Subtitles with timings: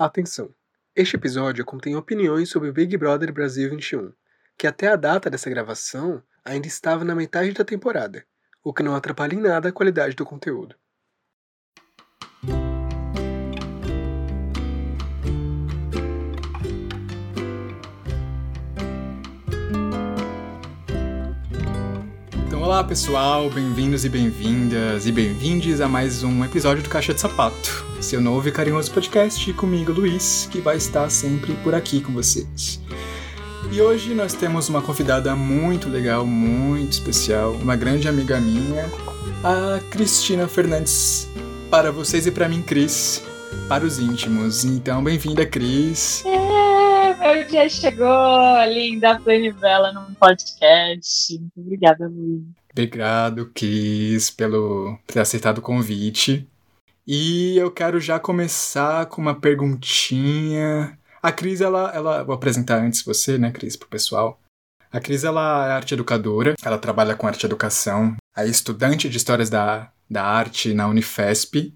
[0.00, 0.54] Atenção!
[0.94, 4.12] Este episódio contém opiniões sobre o Big Brother Brasil 21,
[4.56, 8.24] que até a data dessa gravação ainda estava na metade da temporada,
[8.62, 10.76] o que não atrapalha em nada a qualidade do conteúdo.
[22.78, 27.84] Olá pessoal, bem-vindos e bem-vindas e bem-vindes a mais um episódio do Caixa de Sapato,
[28.00, 32.80] seu novo e carinhoso podcast comigo, Luiz, que vai estar sempre por aqui com vocês.
[33.72, 38.88] E hoje nós temos uma convidada muito legal, muito especial, uma grande amiga minha,
[39.42, 41.28] a Cristina Fernandes.
[41.68, 43.24] Para vocês e para mim, Cris,
[43.68, 44.64] para os íntimos.
[44.64, 46.22] Então, bem-vinda, Cris.
[46.24, 51.36] É, meu dia chegou, linda Flame Bela num podcast.
[51.36, 52.57] Muito obrigada, Luiz.
[52.78, 56.48] Obrigado, Cris, pelo ter aceitado o convite.
[57.04, 62.22] E eu quero já começar com uma perguntinha a Cris, ela, ela.
[62.22, 64.40] Vou apresentar antes você, né, Cris, pro pessoal.
[64.92, 69.50] A Cris, ela é arte educadora, ela trabalha com arte educação, é estudante de histórias
[69.50, 71.74] da, da arte na Unifesp.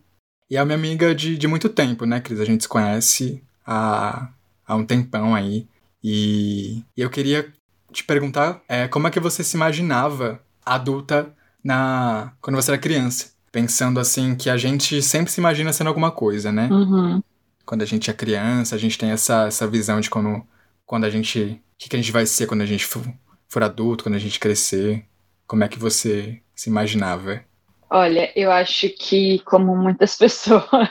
[0.48, 2.38] E é minha amiga de, de muito tempo, né, Cris?
[2.38, 4.28] A gente se conhece há,
[4.64, 5.66] há um tempão aí.
[6.02, 7.52] E, e eu queria
[7.92, 13.32] te perguntar é, como é que você se imaginava adulta na quando você era criança?
[13.50, 16.68] Pensando assim que a gente sempre se imagina sendo alguma coisa, né?
[16.70, 17.22] Uhum
[17.64, 20.42] quando a gente é criança, a gente tem essa, essa visão de quando,
[20.84, 21.62] quando a gente.
[21.74, 23.02] O que, que a gente vai ser quando a gente for,
[23.48, 25.04] for adulto, quando a gente crescer.
[25.46, 27.42] Como é que você se imaginava?
[27.90, 30.88] Olha, eu acho que, como muitas pessoas,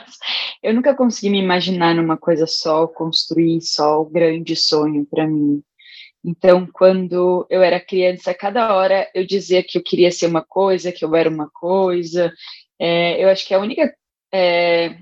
[0.62, 5.62] eu nunca consegui me imaginar numa coisa só, construir só o grande sonho para mim.
[6.24, 10.92] Então, quando eu era criança, cada hora eu dizia que eu queria ser uma coisa,
[10.92, 12.32] que eu era uma coisa.
[12.78, 13.94] É, eu acho que a única
[14.32, 14.96] é,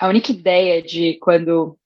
[0.00, 1.78] a única ideia de quando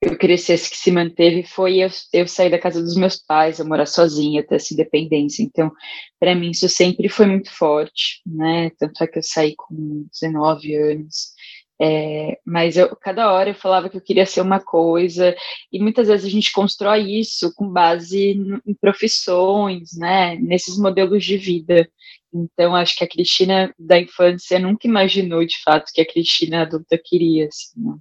[0.00, 3.66] eu crescesse que se manteve foi eu, eu sair da casa dos meus pais, eu
[3.66, 5.42] morar sozinha, ter essa independência.
[5.42, 5.72] Então,
[6.20, 8.70] para mim, isso sempre foi muito forte, né?
[8.78, 11.32] Tanto é que eu saí com 19 anos.
[11.80, 15.36] É, mas eu, cada hora eu falava que eu queria ser uma coisa,
[15.70, 18.30] e muitas vezes a gente constrói isso com base
[18.66, 20.36] em profissões, né?
[20.36, 21.88] Nesses modelos de vida.
[22.32, 26.98] Então, acho que a Cristina da infância nunca imaginou de fato que a Cristina adulta
[27.02, 27.46] queria.
[27.48, 27.94] Assim, né?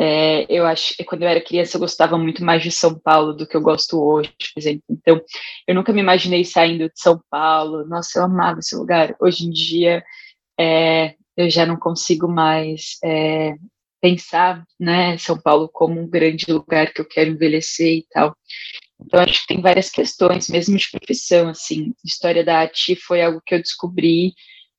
[0.00, 3.46] é, eu acho quando eu era criança eu gostava muito mais de São Paulo do
[3.46, 4.82] que eu gosto hoje, por exemplo.
[4.88, 5.20] Então,
[5.66, 7.86] eu nunca me imaginei saindo de São Paulo.
[7.86, 9.14] Nossa, eu amava esse lugar.
[9.20, 10.02] Hoje em dia,
[10.58, 13.54] é, eu já não consigo mais é,
[14.00, 18.36] pensar, né, São Paulo como um grande lugar que eu quero envelhecer e tal.
[19.00, 21.94] Então, acho que tem várias questões, mesmo de profissão, assim.
[22.04, 24.34] História da arte foi algo que eu descobri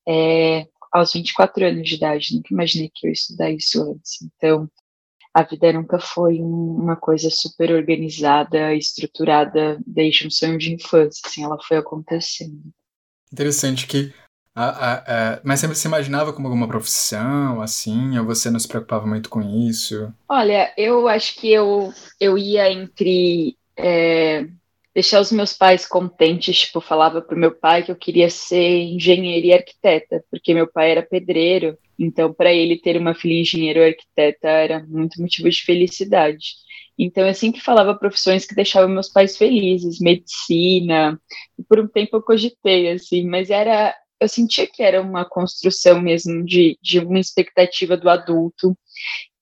[0.07, 4.21] é, aos 24 anos de idade, nunca imaginei que eu ia estudar isso antes.
[4.21, 4.69] Então,
[5.33, 11.21] a vida nunca foi um, uma coisa super organizada, estruturada, desde um sonho de infância,
[11.25, 12.61] assim, ela foi acontecendo.
[13.31, 14.13] Interessante que
[14.55, 18.67] a, a, a, mas sempre se imaginava como alguma profissão, assim, ou você não se
[18.67, 20.13] preocupava muito com isso?
[20.27, 24.45] Olha, eu acho que eu, eu ia entre é,
[24.93, 29.47] deixar os meus pais contentes, tipo, falava pro meu pai que eu queria ser engenheira
[29.47, 33.85] e arquiteta, porque meu pai era pedreiro, então para ele ter uma filha engenheira ou
[33.85, 36.55] arquiteta era muito motivo de felicidade.
[36.99, 41.19] Então eu sempre falava profissões que deixavam meus pais felizes, medicina,
[41.69, 46.45] por um tempo eu cogitei, assim, mas era, eu sentia que era uma construção mesmo
[46.45, 48.77] de, de uma expectativa do adulto,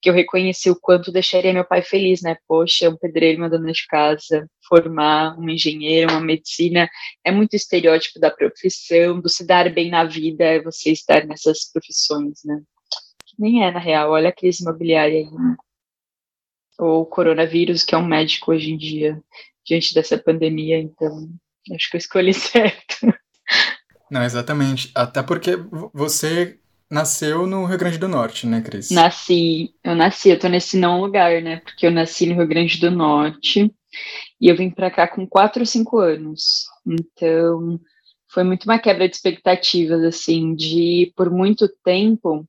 [0.02, 2.38] que eu reconheci o quanto deixaria meu pai feliz, né?
[2.48, 6.90] Poxa, um pedreiro, uma dona de casa, formar um engenheiro, uma medicina,
[7.26, 11.70] é muito estereótipo da profissão, do se dar bem na vida, é você estar nessas
[11.70, 12.62] profissões, né?
[13.26, 15.58] Que nem é, na real, olha a crise imobiliária aí, né?
[16.80, 19.22] Ou o coronavírus, que é um médico hoje em dia,
[19.66, 21.28] diante dessa pandemia, então,
[21.76, 23.19] acho que eu escolhi certo.
[24.10, 24.92] Não, exatamente.
[24.96, 25.56] Até porque
[25.94, 26.60] você
[26.90, 28.90] nasceu no Rio Grande do Norte, né, Cris?
[28.90, 31.58] Nasci, eu nasci, eu tô nesse não lugar, né?
[31.58, 33.72] Porque eu nasci no Rio Grande do Norte
[34.42, 36.66] e eu vim para cá com quatro ou cinco anos.
[36.86, 37.80] Então,
[38.32, 42.48] foi muito uma quebra de expectativas, assim, de por muito tempo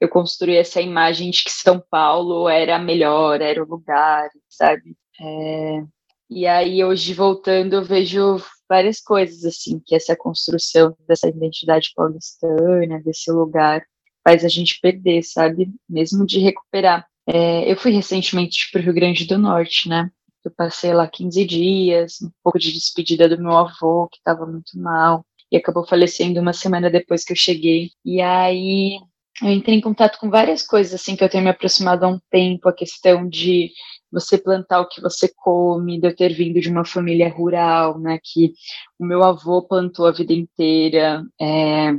[0.00, 4.96] eu construí essa imagem de que São Paulo era melhor, era o lugar, sabe?
[5.20, 5.82] É,
[6.28, 13.00] e aí, hoje, voltando, eu vejo várias coisas, assim, que essa construção dessa identidade paulistana,
[13.02, 13.84] desse lugar,
[14.22, 15.70] faz a gente perder, sabe?
[15.88, 17.06] Mesmo de recuperar.
[17.26, 20.10] É, eu fui recentemente para o Rio Grande do Norte, né?
[20.44, 24.78] Eu passei lá 15 dias, um pouco de despedida do meu avô, que estava muito
[24.78, 27.90] mal, e acabou falecendo uma semana depois que eu cheguei.
[28.04, 28.98] E aí
[29.42, 32.20] eu entrei em contato com várias coisas assim que eu tenho me aproximado há um
[32.30, 33.70] tempo, a questão de
[34.10, 38.18] você plantar o que você come, de eu ter vindo de uma família rural, né,
[38.22, 38.52] que
[38.98, 41.92] o meu avô plantou a vida inteira, é,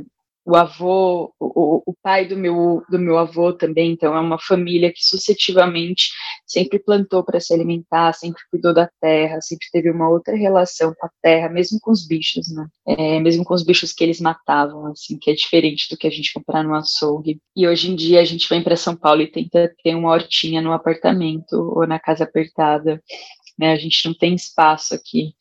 [0.46, 4.92] o avô, o, o pai do meu, do meu avô também, então é uma família
[4.92, 6.08] que sucessivamente
[6.46, 11.04] sempre plantou para se alimentar, sempre cuidou da terra, sempre teve uma outra relação com
[11.04, 12.64] a terra, mesmo com os bichos, né?
[12.86, 16.10] É, mesmo com os bichos que eles matavam, assim, que é diferente do que a
[16.10, 17.40] gente comprar no açougue.
[17.56, 20.62] E hoje em dia a gente vem para São Paulo e tenta ter uma hortinha
[20.62, 23.02] no apartamento ou na casa apertada,
[23.58, 23.72] né?
[23.72, 25.34] A gente não tem espaço aqui.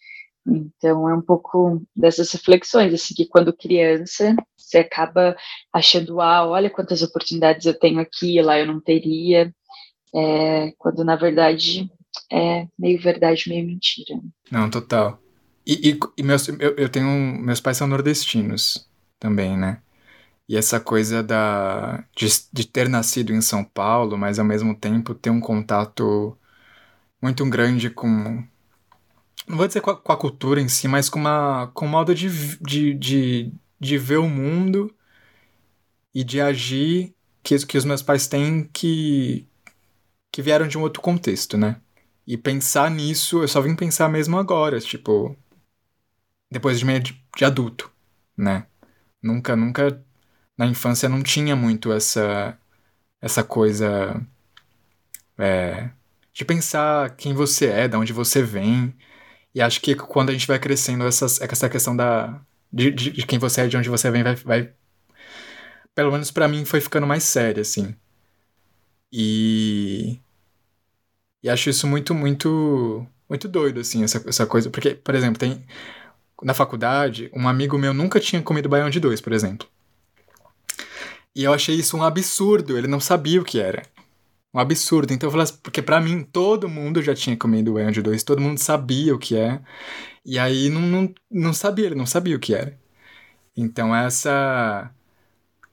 [0.48, 5.36] Então, é um pouco dessas reflexões, assim, que quando criança, você acaba
[5.74, 9.54] achando, ah, olha quantas oportunidades eu tenho aqui, lá eu não teria,
[10.14, 11.90] é, quando na verdade
[12.32, 14.20] é meio verdade, meio mentira.
[14.52, 15.20] Não, total.
[15.66, 17.08] E, e, e meus, eu, eu tenho,
[17.42, 18.88] meus pais são nordestinos
[19.20, 19.82] também, né?
[20.48, 25.16] E essa coisa da, de, de ter nascido em São Paulo, mas ao mesmo tempo
[25.16, 26.38] ter um contato
[27.20, 28.44] muito grande com
[29.48, 31.90] não vou dizer com a, com a, cultura em si, mas com, uma, com um
[31.90, 34.94] modo de, de, de, de ver o mundo
[36.14, 39.48] e de agir que, que os meus pais têm que,
[40.32, 41.80] que vieram de um outro contexto, né?
[42.26, 45.38] E pensar nisso, eu só vim pensar mesmo agora, tipo,
[46.52, 47.92] depois de meio de, de adulto,
[48.36, 48.66] né?
[49.22, 50.04] Nunca, nunca,
[50.58, 52.58] na infância não tinha muito essa,
[53.22, 54.26] essa coisa
[55.38, 55.90] é,
[56.34, 58.96] de pensar quem você é, de onde você vem,
[59.56, 62.42] e acho que quando a gente vai crescendo, essas, essa questão da,
[62.72, 64.36] de, de, de quem você é, de onde você vem, vai.
[64.36, 64.74] vai
[65.96, 67.96] pelo menos para mim foi ficando mais sério, assim.
[69.12, 70.20] E.
[71.42, 73.08] E acho isso muito, muito.
[73.30, 74.70] Muito doido, assim, essa, essa coisa.
[74.70, 75.66] Porque, por exemplo, tem.
[76.44, 79.68] Na faculdade, um amigo meu nunca tinha comido baião de dois, por exemplo.
[81.34, 83.84] E eu achei isso um absurdo, ele não sabia o que era
[84.56, 85.14] um absurdo.
[85.14, 88.24] Então eu falei assim, porque para mim todo mundo já tinha comido o de dois,
[88.24, 89.62] todo mundo sabia o que é.
[90.26, 92.78] E aí não, não, não sabia, ele não sabia o que era.
[93.56, 94.92] Então essa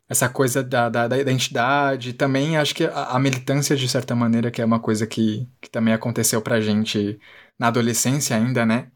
[0.09, 4.51] essa coisa da, da, da identidade, também acho que a, a, militância, de certa maneira,
[4.51, 7.19] que é uma coisa que, que também aconteceu pra gente
[7.59, 8.91] na adolescência ainda, né?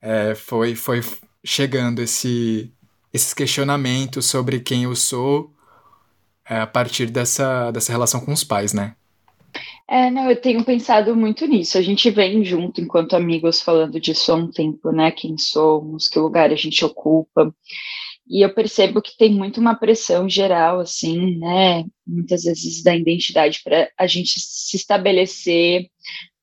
[0.00, 1.02] É, foi, foi
[1.44, 2.72] chegando esse,
[3.12, 5.54] esses questionamentos sobre quem eu sou
[6.48, 8.96] é, a partir dessa, dessa relação com os pais, né?
[9.88, 11.78] É, não, eu tenho pensado muito nisso.
[11.78, 15.10] A gente vem junto, enquanto amigos, falando disso há um tempo, né?
[15.10, 17.54] Quem somos, que lugar a gente ocupa.
[18.28, 21.84] E eu percebo que tem muito uma pressão geral, assim, né?
[22.06, 25.88] Muitas vezes da identidade para a gente se estabelecer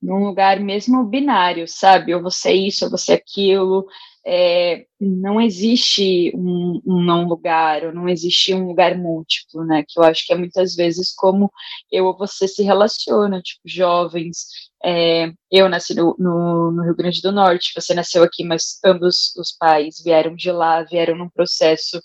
[0.04, 2.14] num lugar mesmo binário, sabe?
[2.14, 3.88] Ou você é isso, ou você é aquilo
[4.26, 9.84] é, não existe um, um, não lugar, ou não existe um lugar múltiplo, né?
[9.88, 11.52] Que eu acho que é muitas vezes como
[11.92, 14.46] eu ou você se relaciona, tipo, jovens.
[14.84, 19.36] É, eu nasci no, no, no, Rio Grande do Norte, você nasceu aqui, mas ambos
[19.38, 22.02] os pais vieram de lá, vieram num processo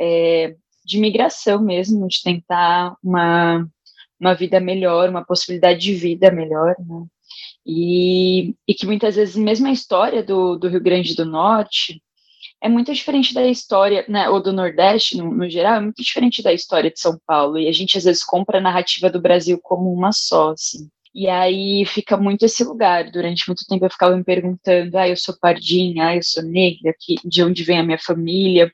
[0.00, 0.54] é,
[0.84, 3.66] de migração mesmo, de tentar uma,
[4.20, 7.06] uma vida melhor, uma possibilidade de vida melhor, né?
[7.66, 12.02] E, e que muitas vezes, mesmo a história do, do Rio Grande do Norte
[12.60, 16.42] é muito diferente da história, né, ou do Nordeste no, no, geral, é muito diferente
[16.42, 17.58] da história de São Paulo.
[17.58, 20.88] E a gente às vezes compra a narrativa do Brasil como uma só, assim.
[21.14, 23.10] E aí fica muito esse lugar.
[23.10, 26.94] Durante muito tempo eu ficava me perguntando: ah, eu sou pardinha, ah, eu sou negra,
[26.98, 28.70] que, de onde vem a minha família?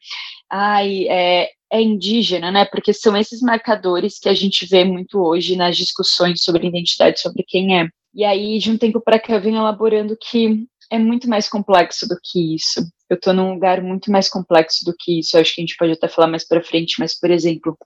[0.50, 2.64] Ai, é, é indígena, né?
[2.64, 7.44] Porque são esses marcadores que a gente vê muito hoje nas discussões sobre identidade, sobre
[7.46, 7.88] quem é.
[8.14, 12.06] E aí, de um tempo para cá, eu venho elaborando que é muito mais complexo
[12.08, 12.80] do que isso.
[13.10, 15.36] Eu estou num lugar muito mais complexo do que isso.
[15.36, 17.76] Eu acho que a gente pode até falar mais para frente, mas, por exemplo,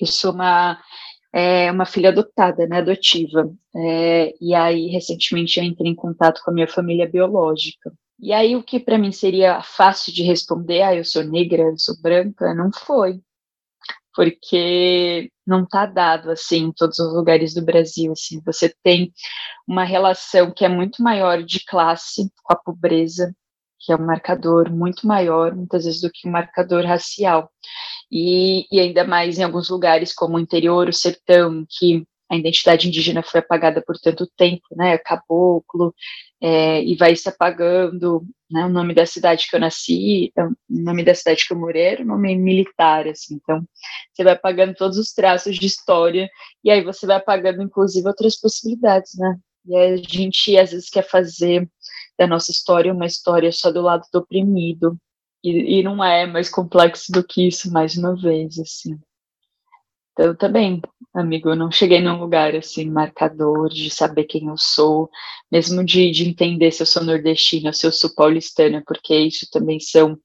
[0.00, 0.80] eu sou uma,
[1.32, 3.52] é, uma filha adotada, né, adotiva.
[3.76, 7.92] É, e aí, recentemente, eu entrei em contato com a minha família biológica.
[8.18, 11.78] E aí, o que para mim seria fácil de responder, ah, eu sou negra, eu
[11.78, 13.20] sou branca, não foi
[14.14, 18.12] porque não está dado assim em todos os lugares do Brasil.
[18.12, 19.12] Assim, você tem
[19.66, 23.34] uma relação que é muito maior de classe com a pobreza,
[23.80, 27.50] que é um marcador muito maior, muitas vezes, do que um marcador racial.
[28.10, 32.88] E, e ainda mais em alguns lugares como o interior, o sertão, que a identidade
[32.88, 34.96] indígena foi apagada por tanto tempo, né?
[34.96, 35.94] Caboclo,
[36.40, 38.64] é, e vai se apagando, né?
[38.64, 41.82] O nome da cidade que eu nasci, é o nome da cidade que eu morei
[41.82, 43.34] era o nome militar, assim.
[43.34, 43.62] Então,
[44.12, 46.30] você vai apagando todos os traços de história
[46.64, 49.38] e aí você vai apagando, inclusive, outras possibilidades, né?
[49.66, 51.68] E a gente às vezes quer fazer
[52.18, 54.96] da nossa história uma história só do lado do oprimido
[55.44, 58.98] e, e não é mais complexo do que isso, mais uma vez, assim.
[60.12, 60.80] Então, também,
[61.14, 65.10] amigo, eu não cheguei num lugar assim, marcador de saber quem eu sou,
[65.50, 69.78] mesmo de, de entender se eu sou nordestina, se eu sou paulistana, porque isso também
[69.78, 70.18] são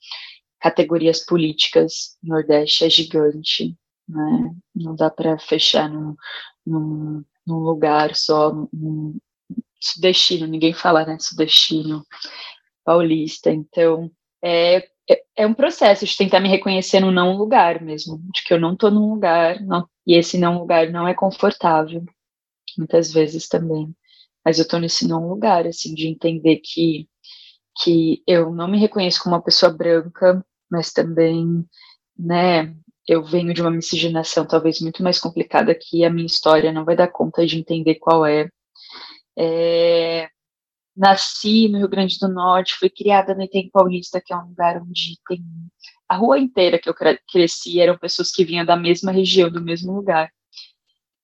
[0.60, 2.17] categorias políticas.
[2.24, 3.75] Nordeste é gigante,
[4.08, 4.56] né?
[4.75, 6.15] Não dá para fechar num,
[6.65, 9.17] num, num, lugar só, num
[9.79, 11.17] sudestino, ninguém fala, né?
[11.20, 12.06] Sudestino,
[12.84, 13.51] paulista.
[13.51, 14.10] Então,
[14.41, 18.53] é, é, é, um processo de tentar me reconhecer no não lugar mesmo, de que
[18.53, 22.03] eu não estou num lugar, não, e esse não lugar não é confortável,
[22.77, 23.93] muitas vezes também.
[24.45, 27.07] Mas eu estou nesse não lugar, assim, de entender que,
[27.83, 31.65] que eu não me reconheço como uma pessoa branca, mas também,
[32.17, 32.73] né,
[33.07, 36.95] eu venho de uma miscigenação talvez muito mais complicada que a minha história não vai
[36.95, 38.49] dar conta de entender qual é.
[39.37, 40.29] é
[40.97, 44.81] nasci no Rio Grande do Norte, fui criada no Item Paulista, que é um lugar
[44.81, 45.43] onde tem
[46.09, 46.95] a rua inteira que eu
[47.29, 50.31] cresci eram pessoas que vinham da mesma região, do mesmo lugar.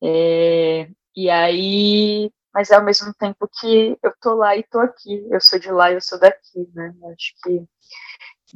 [0.04, 5.40] É, e aí, mas ao mesmo tempo que eu tô lá e tô aqui, eu
[5.40, 6.94] sou de lá e eu sou daqui, né?
[7.02, 7.66] Eu acho que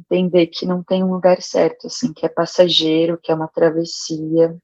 [0.00, 4.56] entender que não tem um lugar certo, assim, que é passageiro, que é uma travessia,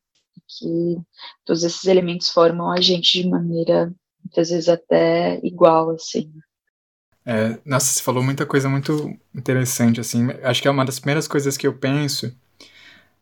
[0.46, 0.96] que
[1.44, 3.92] todos esses elementos formam a gente de maneira
[4.24, 6.32] muitas vezes até igual, assim.
[7.26, 10.28] É, nossa, você falou muita coisa muito interessante, assim.
[10.42, 12.34] Acho que é uma das primeiras coisas que eu penso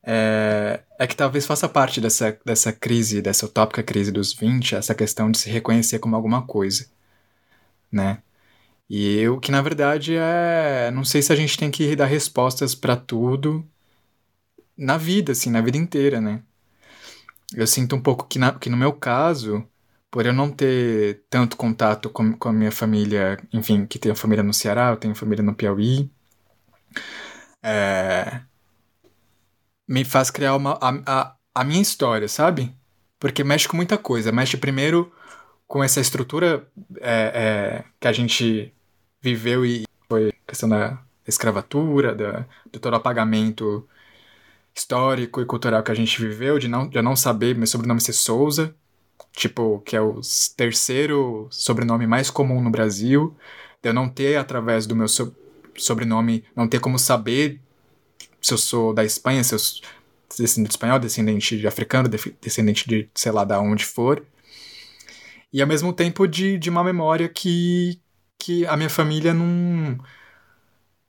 [0.02, 4.94] é, é, que talvez faça parte dessa, dessa crise, dessa utópica crise dos 20, essa
[4.94, 6.86] questão de se reconhecer como alguma coisa,
[7.90, 8.22] né?
[8.88, 10.90] E eu, que na verdade é.
[10.92, 13.66] Não sei se a gente tem que dar respostas para tudo
[14.76, 16.42] na vida, assim, na vida inteira, né?
[17.54, 19.66] Eu sinto um pouco que, na, que no meu caso,
[20.12, 24.44] por eu não ter tanto contato com, com a minha família, enfim, que a família
[24.44, 26.10] no Ceará, eu tenho família no Piauí,
[27.62, 28.42] é,
[29.88, 32.76] me faz criar uma, a, a, a minha história, sabe?
[33.18, 34.30] Porque mexe com muita coisa.
[34.30, 35.10] Mexe primeiro
[35.66, 36.68] com essa estrutura
[37.00, 38.70] é, é, que a gente
[39.18, 43.88] viveu e foi questão da escravatura, da, do todo apagamento
[44.74, 48.12] histórico e cultural que a gente viveu, de não, de não saber meu sobrenome ser
[48.12, 48.76] Souza,
[49.32, 50.20] tipo, que é o
[50.56, 53.36] terceiro sobrenome mais comum no Brasil,
[53.82, 55.34] de eu não ter, através do meu so
[55.76, 57.58] sobrenome, não ter como saber
[58.40, 59.82] se eu sou da Espanha, se eu sou
[60.38, 64.24] descendente de espanhol, descendente de africano, descendente de sei lá da onde for.
[65.52, 68.00] E ao mesmo tempo de, de uma memória que,
[68.38, 69.98] que a minha família não,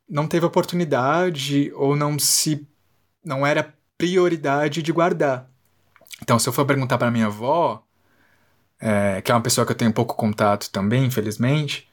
[0.10, 2.68] não teve oportunidade ou não se
[3.24, 5.50] não era prioridade de guardar.
[6.22, 7.84] Então, se eu for perguntar para minha avó,
[8.84, 11.90] é, que é uma pessoa que eu tenho pouco contato também, infelizmente,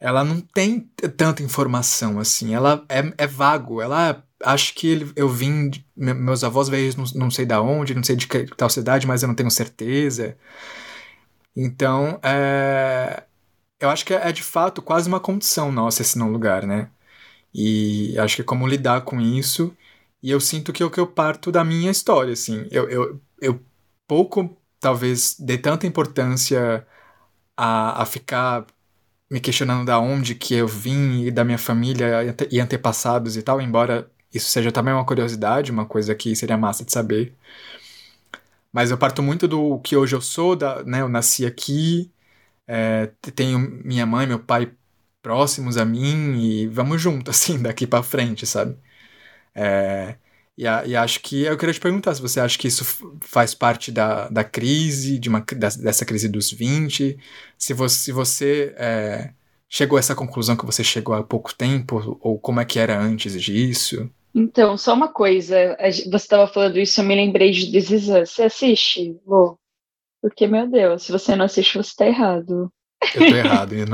[0.00, 0.80] ela não tem
[1.16, 2.54] tanta informação assim.
[2.54, 3.82] Ela é, é vago.
[3.82, 5.70] Ela acho que ele, eu vim.
[5.96, 9.22] Meus avós veio não, não sei da onde, não sei de que tal cidade, mas
[9.22, 10.36] eu não tenho certeza.
[11.54, 13.24] Então, é,
[13.80, 16.90] eu acho que é, é de fato quase uma condição nossa esse não lugar, né?
[17.54, 19.76] E acho que é como lidar com isso.
[20.22, 22.66] E eu sinto que é o que eu parto da minha história, assim.
[22.70, 23.60] Eu, eu, eu
[24.06, 26.86] pouco talvez dê tanta importância
[27.56, 28.66] a, a ficar
[29.30, 33.60] me questionando da onde que eu vim e da minha família e antepassados e tal,
[33.60, 37.34] embora isso seja também uma curiosidade, uma coisa que seria massa de saber.
[38.72, 42.12] Mas eu parto muito do que hoje eu sou, da, né, eu nasci aqui,
[42.66, 44.72] é, tenho minha mãe, meu pai
[45.22, 48.76] próximos a mim e vamos junto, assim, daqui para frente, sabe?
[49.54, 50.16] É,
[50.56, 52.84] e, a, e, acho que eu queria te perguntar se você acha que isso
[53.20, 57.18] faz parte da, da crise, de uma, dessa crise dos 20,
[57.58, 59.30] se você, se você é,
[59.68, 62.98] chegou a essa conclusão que você chegou há pouco tempo, ou como é que era
[62.98, 64.10] antes disso.
[64.34, 68.06] Então, só uma coisa, você estava falando isso, eu me lembrei de This.
[68.06, 69.58] Você assiste, Lô?
[70.20, 72.70] Porque, meu Deus, se você não assiste, você está errado.
[73.14, 73.74] Eu tô errado.
[73.74, 73.84] Eu,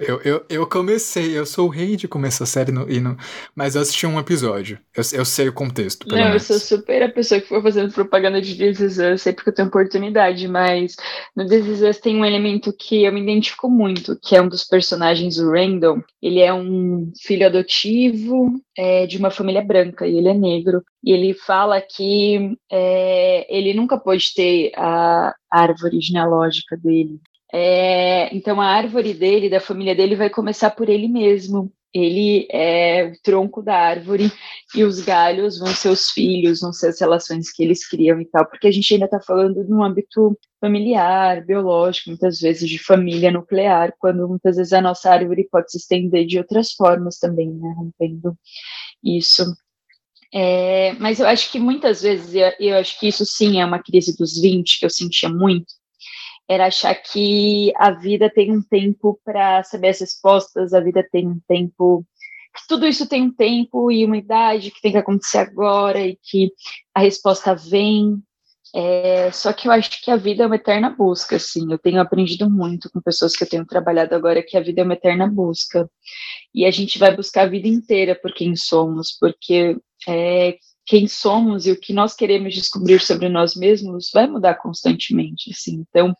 [0.00, 3.16] eu, eu, eu, comecei, eu sou o rei de começar a série, no, e no,
[3.54, 4.78] mas eu assisti um episódio.
[4.96, 6.06] Eu, eu sei o contexto.
[6.08, 6.48] Não, menos.
[6.48, 9.50] eu sou super a pessoa que foi fazendo propaganda de This Is Us, sei porque
[9.50, 10.96] eu tenho oportunidade, mas
[11.36, 14.48] no This Is Us tem um elemento que eu me identifico muito, que é um
[14.48, 16.02] dos personagens, o Randall.
[16.22, 20.82] Ele é um filho adotivo é, de uma família branca e ele é negro.
[21.02, 27.20] E ele fala que é, ele nunca pôde ter a árvore genealógica dele.
[27.56, 31.72] É, então a árvore dele, da família dele, vai começar por ele mesmo.
[31.94, 34.28] Ele é o tronco da árvore
[34.74, 38.24] e os galhos vão ser os filhos, vão ser as relações que eles criam e
[38.24, 43.30] tal, porque a gente ainda está falando no âmbito familiar, biológico, muitas vezes de família
[43.30, 47.72] nuclear, quando muitas vezes a nossa árvore pode se estender de outras formas também, né,
[47.76, 48.36] rompendo
[49.00, 49.44] isso.
[50.32, 53.80] É, mas eu acho que muitas vezes, eu, eu acho que isso sim é uma
[53.80, 55.72] crise dos 20 que eu sentia muito,
[56.48, 61.26] era achar que a vida tem um tempo para saber as respostas, a vida tem
[61.26, 62.06] um tempo
[62.68, 66.52] tudo isso tem um tempo e uma idade que tem que acontecer agora e que
[66.94, 68.22] a resposta vem.
[68.76, 71.70] É, só que eu acho que a vida é uma eterna busca, assim.
[71.70, 74.84] Eu tenho aprendido muito com pessoas que eu tenho trabalhado agora que a vida é
[74.84, 75.88] uma eterna busca.
[76.54, 79.76] E a gente vai buscar a vida inteira por quem somos, porque
[80.08, 85.50] é, quem somos e o que nós queremos descobrir sobre nós mesmos vai mudar constantemente,
[85.50, 85.84] assim.
[85.88, 86.14] Então,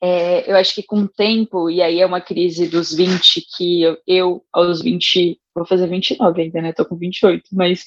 [0.00, 3.82] é, eu acho que com o tempo, e aí é uma crise dos 20, que
[3.82, 6.72] eu, eu aos 20, vou fazer 29 ainda, né?
[6.72, 7.84] Tô com 28, mas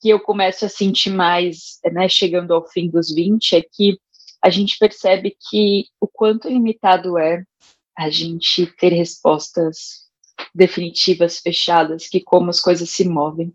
[0.00, 3.98] que eu começo a sentir mais, né, chegando ao fim dos 20, é que
[4.42, 7.44] a gente percebe que o quanto limitado é
[7.96, 10.09] a gente ter respostas
[10.54, 13.52] definitivas, fechadas, que como as coisas se movem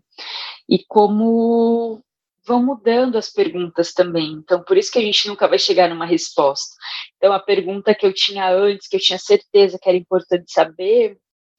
[0.68, 2.02] e como
[2.46, 4.32] vão mudando as perguntas também.
[4.32, 6.76] Então, por isso que a gente nunca vai chegar numa resposta.
[7.16, 11.18] Então, a pergunta que eu tinha antes, que eu tinha certeza que era importante saber,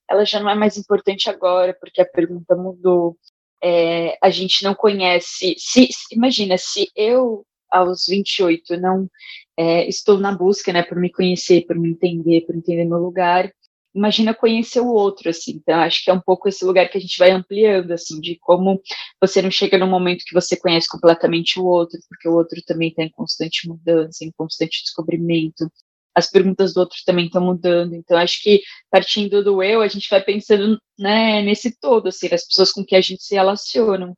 [0.09, 3.17] ela já não é mais importante agora, porque a pergunta mudou.
[3.61, 5.55] É, a gente não conhece.
[5.57, 9.09] Se, imagina, se eu, aos 28, não
[9.57, 13.51] é, estou na busca, né, por me conhecer, por me entender, por entender meu lugar,
[13.97, 15.53] imagina conhecer o outro, assim.
[15.55, 18.37] Então, acho que é um pouco esse lugar que a gente vai ampliando, assim, de
[18.39, 18.81] como
[19.21, 22.89] você não chega num momento que você conhece completamente o outro, porque o outro também
[22.89, 25.69] está em constante mudança, em constante descobrimento.
[26.15, 27.93] As perguntas do outro também estão mudando.
[27.95, 32.45] Então, acho que partindo do eu, a gente vai pensando né, nesse todo, assim, as
[32.45, 34.13] pessoas com que a gente se relaciona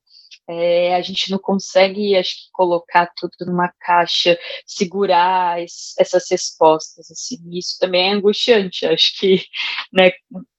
[0.49, 7.11] é, a gente não consegue, acho que, colocar tudo numa caixa, segurar es, essas respostas,
[7.11, 9.43] assim, isso também é angustiante, acho que,
[9.93, 10.11] né,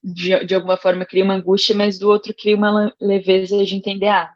[0.02, 4.08] de, de alguma forma cria uma angústia, mas do outro cria uma leveza de entender,
[4.08, 4.32] ah,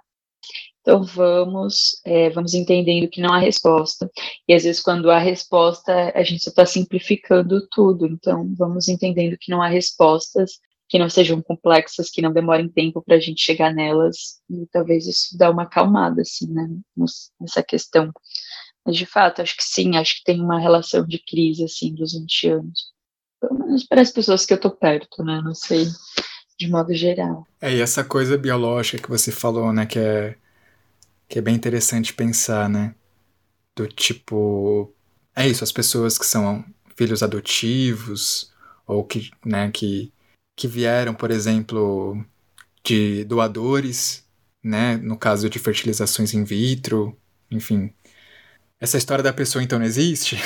[0.81, 4.11] então vamos, é, vamos entendendo que não há resposta.
[4.47, 8.07] E às vezes quando há resposta, a gente só está simplificando tudo.
[8.07, 10.61] Então vamos entendendo que não há respostas
[10.95, 15.09] que não sejam complexas, que não demorem tempo para a gente chegar nelas, e talvez
[15.09, 16.68] isso dá uma acalmada, assim, né,
[17.40, 18.12] nessa questão.
[18.87, 22.12] Mas, de fato, acho que sim, acho que tem uma relação de crise, assim, dos
[22.12, 22.92] 20 anos.
[23.40, 25.85] Pelo menos para as pessoas que eu tô perto, né, não sei,
[26.57, 27.45] de modo geral.
[27.61, 30.37] É, e essa coisa biológica que você falou, né, que é,
[31.29, 32.95] que é bem interessante pensar, né,
[33.75, 34.95] do tipo...
[35.35, 36.64] É isso, as pessoas que são
[36.95, 38.55] filhos adotivos,
[38.87, 40.13] ou que, né, que
[40.57, 42.25] que vieram, por exemplo,
[42.85, 44.25] de doadores,
[44.62, 44.97] né?
[44.97, 47.17] No caso de fertilizações in vitro,
[47.51, 47.93] enfim.
[48.81, 50.38] Essa história da pessoa então não existe,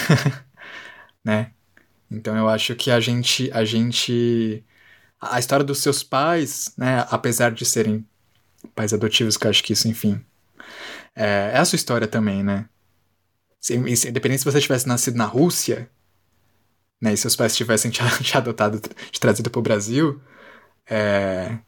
[1.25, 1.53] né?
[2.11, 4.65] Então eu acho que a gente, a gente,
[5.21, 7.07] a história dos seus pais, né?
[7.11, 8.07] Apesar de serem
[8.75, 10.25] pais adotivos, que eu acho que isso, enfim,
[11.15, 12.69] é, é a sua história também, né?
[13.71, 15.91] Independente se você tivesse nascido na Rússia,
[17.01, 18.81] né, e seus pais tivessem te, te adotado,
[19.11, 20.21] te trazido para o Brasil,
[20.89, 21.59] é,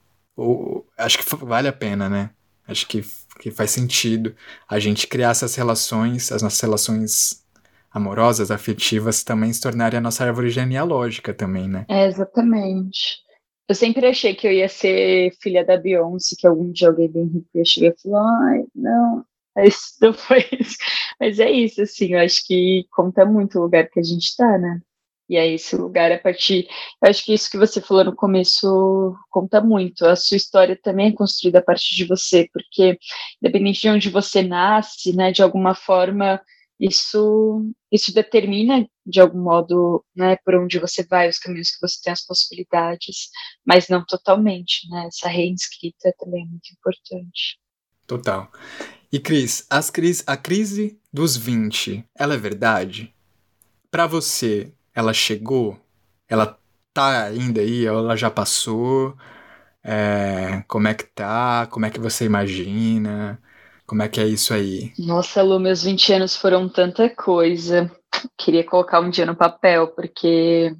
[0.96, 2.30] acho que vale a pena, né?
[2.66, 3.02] Acho que,
[3.40, 4.34] que faz sentido
[4.68, 7.44] a gente criar essas relações, as nossas relações
[7.90, 11.84] amorosas, afetivas, também se tornarem a nossa árvore genealógica também, né?
[11.88, 13.18] É, exatamente.
[13.68, 17.26] Eu sempre achei que eu ia ser filha da Beyoncé, que algum dia alguém bem
[17.26, 20.76] rico ia chegar e falar, ai, não, mas foi isso.
[21.18, 24.58] Mas é isso, assim, eu acho que conta muito o lugar que a gente tá,
[24.58, 24.80] né?
[25.30, 26.66] E aí, esse lugar, a partir.
[27.00, 30.04] Eu acho que isso que você falou no começo conta muito.
[30.04, 32.98] A sua história também é construída a partir de você, porque,
[33.40, 36.42] independente de onde você nasce, né, de alguma forma,
[36.80, 42.00] isso, isso determina, de algum modo, né, por onde você vai, os caminhos que você
[42.02, 43.28] tem, as possibilidades,
[43.64, 45.06] mas não totalmente, né?
[45.06, 47.56] Essa reescrita é também muito importante.
[48.04, 48.50] Total.
[49.12, 53.14] E, Cris, as cris, a crise dos 20, ela é verdade?
[53.92, 55.78] Para você, ela chegou?
[56.28, 56.58] Ela
[56.92, 57.86] tá ainda aí?
[57.86, 59.16] Ela já passou?
[59.82, 61.66] É, como é que tá?
[61.70, 63.40] Como é que você imagina?
[63.86, 64.92] Como é que é isso aí?
[64.98, 67.90] Nossa, Lu, meus 20 anos foram tanta coisa.
[68.38, 70.74] Queria colocar um dia no papel, porque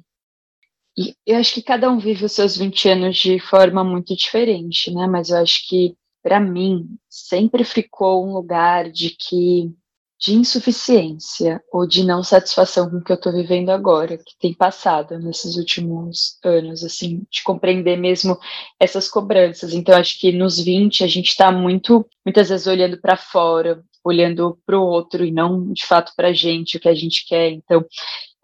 [1.25, 5.07] eu acho que cada um vive os seus 20 anos de forma muito diferente, né?
[5.07, 9.73] Mas eu acho que, para mim, sempre ficou um lugar de que
[10.21, 14.53] de insuficiência ou de não satisfação com o que eu estou vivendo agora, que tem
[14.53, 18.37] passado nesses últimos anos, assim, de compreender mesmo
[18.79, 19.73] essas cobranças.
[19.73, 24.59] Então, acho que nos 20 a gente está muito, muitas vezes olhando para fora, olhando
[24.63, 27.49] para o outro e não de fato para a gente, o que a gente quer.
[27.49, 27.83] Então,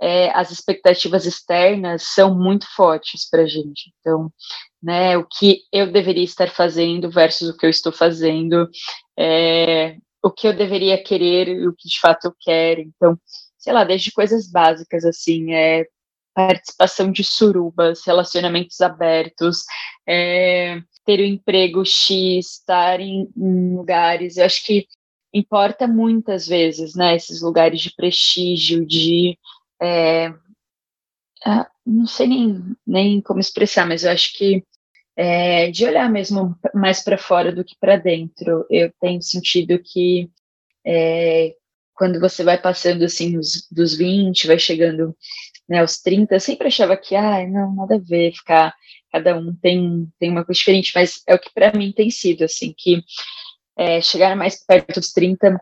[0.02, 3.92] é, as expectativas externas são muito fortes para a gente.
[4.00, 4.32] Então,
[4.82, 8.68] né, o que eu deveria estar fazendo versus o que eu estou fazendo,
[9.18, 12.82] é, o que eu deveria querer e o que de fato eu quero.
[12.82, 13.20] Então,
[13.58, 15.86] sei lá, desde coisas básicas assim, é
[16.34, 19.64] participação de surubas, relacionamentos abertos,
[20.08, 24.38] é, ter o um emprego X, estar em, em lugares.
[24.38, 24.88] Eu acho que
[25.34, 27.16] importa muitas vezes, né?
[27.16, 29.38] Esses lugares de prestígio, de
[29.82, 30.34] é,
[31.46, 34.64] ah, não sei nem, nem como expressar, mas eu acho que
[35.18, 38.66] é, de olhar mesmo mais para fora do que para dentro.
[38.70, 40.30] Eu tenho sentido que
[40.86, 41.56] é,
[41.96, 45.18] quando você vai passando assim dos, dos 20, vai chegando
[45.68, 48.74] né, aos 30, eu sempre achava que, ah, não, nada a ver, ficar,
[49.12, 52.44] cada um tem, tem uma coisa diferente, mas é o que para mim tem sido,
[52.44, 53.04] assim, que
[53.78, 55.60] é, chegar mais perto dos 30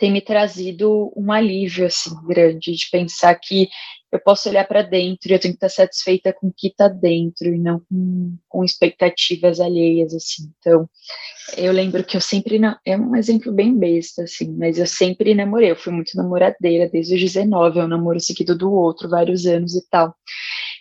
[0.00, 3.68] tem me trazido um alívio assim grande de pensar que
[4.10, 6.88] eu posso olhar para dentro e eu tenho que estar satisfeita com o que está
[6.88, 10.50] dentro e não com, com, expectativas alheias assim.
[10.58, 10.88] Então,
[11.56, 15.34] eu lembro que eu sempre não, é um exemplo bem besta assim, mas eu sempre
[15.34, 19.76] namorei, eu fui muito namoradeira desde os 19, eu namoro seguido do outro vários anos
[19.76, 20.12] e tal.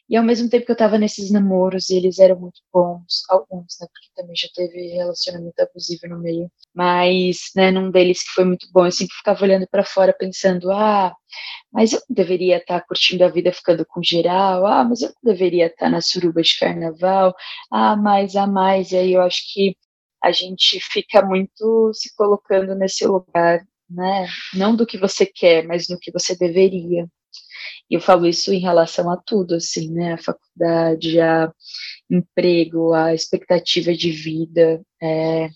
[0.09, 3.77] E ao mesmo tempo que eu tava nesses namoros, e eles eram muito bons, alguns,
[3.79, 8.43] né, porque também já teve relacionamento abusivo no meio, mas, né, num deles que foi
[8.43, 11.13] muito bom, eu sempre ficava olhando para fora pensando, ah,
[11.71, 15.67] mas eu deveria estar tá curtindo a vida ficando com geral, ah, mas eu deveria
[15.67, 17.35] estar tá na suruba de carnaval,
[17.71, 19.75] ah, mais, a mais, e aí eu acho que
[20.23, 25.87] a gente fica muito se colocando nesse lugar, né, não do que você quer, mas
[25.87, 27.07] no que você deveria.
[27.89, 30.13] E eu falo isso em relação a tudo, assim, né?
[30.13, 31.51] A faculdade, a
[32.09, 34.81] emprego, a expectativa de vida.
[35.01, 35.49] É,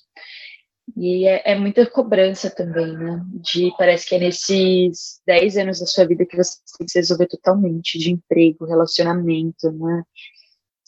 [0.97, 3.21] e é, é, muita cobrança também, né?
[3.41, 6.99] De parece que é nesses 10 anos da sua vida que você tem que se
[6.99, 10.03] resolver totalmente de emprego, relacionamento, né?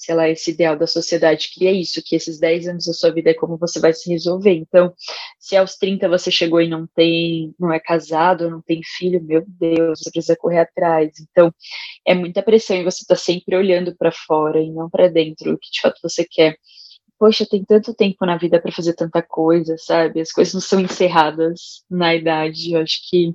[0.05, 3.11] Sei lá, esse ideal da sociedade que é isso, que esses 10 anos da sua
[3.11, 4.53] vida é como você vai se resolver.
[4.53, 4.93] Então,
[5.39, 9.43] se aos 30 você chegou e não tem, não é casado, não tem filho, meu
[9.47, 11.11] Deus, você precisa correr atrás.
[11.19, 11.51] Então,
[12.05, 15.57] é muita pressão e você está sempre olhando para fora e não para dentro, o
[15.57, 16.55] que de fato você quer.
[17.17, 20.21] Poxa, tem tanto tempo na vida para fazer tanta coisa, sabe?
[20.21, 22.73] As coisas não são encerradas na idade.
[22.73, 23.33] Eu acho que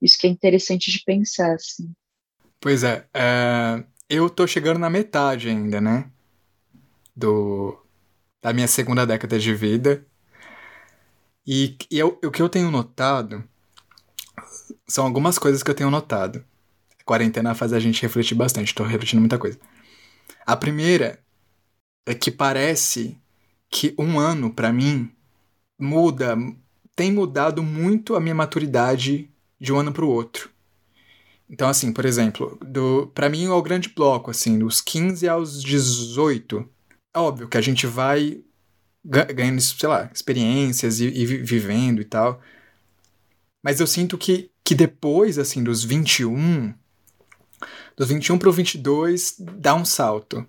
[0.00, 1.90] isso que é interessante de pensar, assim.
[2.60, 6.10] Pois é, é eu tô chegando na metade ainda, né?
[7.14, 7.78] Do,
[8.42, 10.06] da minha segunda década de vida.
[11.46, 13.44] E, e eu, o que eu tenho notado
[14.86, 16.44] são algumas coisas que eu tenho notado.
[17.00, 19.58] A quarentena faz a gente refletir bastante, tô refletindo muita coisa.
[20.44, 21.20] A primeira
[22.04, 23.18] é que parece
[23.68, 25.10] que um ano, para mim,
[25.78, 26.36] muda,
[26.94, 30.50] tem mudado muito a minha maturidade de um ano pro outro.
[31.48, 35.62] Então, assim, por exemplo, do para mim é o grande bloco, assim, dos 15 aos
[35.62, 36.68] 18.
[37.14, 38.42] É óbvio que a gente vai
[39.04, 42.40] ganhando, sei lá, experiências e, e vivendo e tal.
[43.62, 46.74] Mas eu sinto que, que depois, assim, dos 21,
[47.96, 50.46] dos 21 pro 22 dá um salto.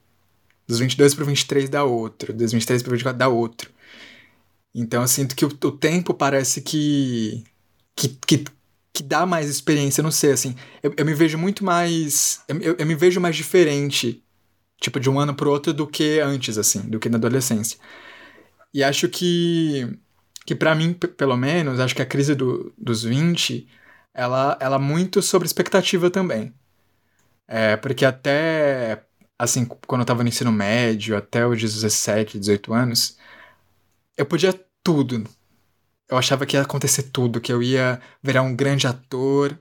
[0.68, 2.34] Dos 22 pro 23 dá outro.
[2.34, 3.72] Dos 23 pro 24 dá outro.
[4.74, 7.44] Então eu sinto que o, o tempo parece que,
[7.96, 8.46] que, que
[8.98, 10.56] que dá mais experiência, não sei, assim.
[10.82, 12.42] Eu, eu me vejo muito mais.
[12.48, 14.24] Eu, eu, me vejo mais diferente,
[14.82, 17.78] tipo, de um ano pro outro do que antes, assim, do que na adolescência.
[18.74, 19.88] E acho que.
[20.46, 23.68] Que para mim, pelo menos, acho que a crise do, dos 20,
[24.14, 26.54] ela, ela é muito sobre expectativa também.
[27.48, 29.04] É, porque até.
[29.40, 33.18] Assim, quando eu tava no ensino médio, até os 17, 18 anos,
[34.18, 35.24] eu podia tudo
[36.10, 39.58] eu achava que ia acontecer tudo, que eu ia virar um grande ator,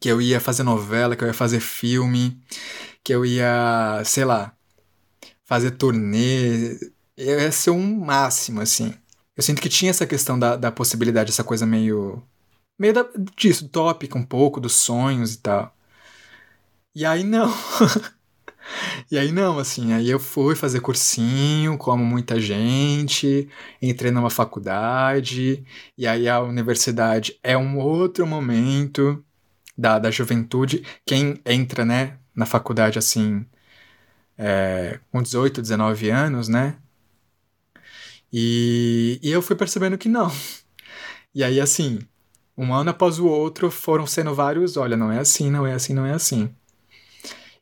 [0.00, 2.40] que eu ia fazer novela, que eu ia fazer filme,
[3.02, 4.54] que eu ia, sei lá,
[5.44, 6.78] fazer turnê.
[7.16, 8.94] Eu ia ser um máximo, assim.
[9.36, 12.22] Eu sinto que tinha essa questão da, da possibilidade, essa coisa meio.
[12.78, 15.74] meio da, disso, utópica um pouco, dos sonhos e tal.
[16.94, 17.48] E aí não.
[19.10, 23.48] E aí não, assim, aí eu fui fazer cursinho, como muita gente,
[23.80, 25.64] entrei numa faculdade,
[25.96, 29.24] e aí a universidade é um outro momento
[29.76, 30.84] da, da juventude.
[31.06, 33.46] Quem entra, né, na faculdade, assim,
[34.36, 36.76] é, com 18, 19 anos, né?
[38.32, 40.30] E, e eu fui percebendo que não.
[41.34, 41.98] E aí, assim,
[42.56, 45.94] um ano após o outro foram sendo vários, olha, não é assim, não é assim,
[45.94, 46.50] não é assim.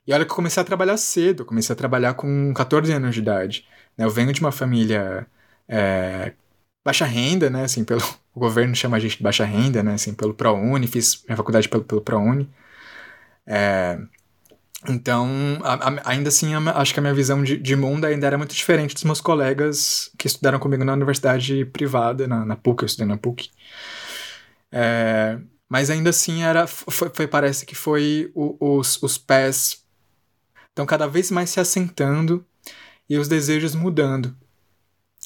[0.07, 3.21] E olha que eu comecei a trabalhar cedo, comecei a trabalhar com 14 anos de
[3.21, 3.67] idade.
[3.97, 4.05] Né?
[4.05, 5.27] Eu venho de uma família
[5.69, 6.33] é,
[6.85, 7.65] baixa renda, né?
[7.65, 8.01] Assim, pelo,
[8.35, 9.95] o governo chama a gente de baixa renda, né?
[9.95, 12.49] Assim, pelo ProUni, fiz minha faculdade pelo, pelo ProUni.
[13.47, 13.99] É,
[14.89, 15.29] então,
[15.63, 18.39] a, a, ainda assim, a, acho que a minha visão de, de, mundo ainda era
[18.39, 22.87] muito diferente dos meus colegas que estudaram comigo na universidade privada, na, na PUC, eu
[22.87, 23.51] estudei na PUC.
[24.71, 25.39] É,
[25.69, 29.86] mas ainda assim, era, foi, foi parece que foi o, os, os pés
[30.77, 32.45] estão cada vez mais se assentando
[33.09, 34.37] e os desejos mudando.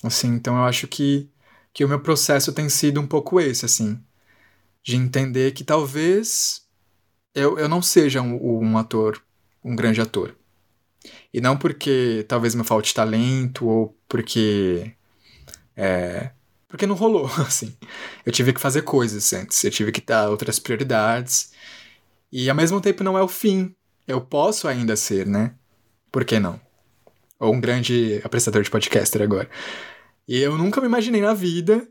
[0.04, 1.28] Assim, então eu acho que,
[1.72, 4.00] que o meu processo tem sido um pouco esse, assim,
[4.80, 6.62] de entender que talvez
[7.34, 9.20] eu, eu não seja um, um ator
[9.62, 10.36] um grande ator.
[11.34, 14.94] E não porque talvez me falte talento ou porque.
[15.76, 16.30] É,
[16.68, 17.76] porque não rolou, assim.
[18.24, 21.52] Eu tive que fazer coisas antes, eu tive que dar outras prioridades.
[22.32, 23.74] E ao mesmo tempo não é o fim.
[24.10, 25.54] Eu posso ainda ser, né?
[26.10, 26.60] Por que não?
[27.38, 29.48] Ou um grande apreciador de podcaster agora.
[30.26, 31.86] E eu nunca me imaginei na vida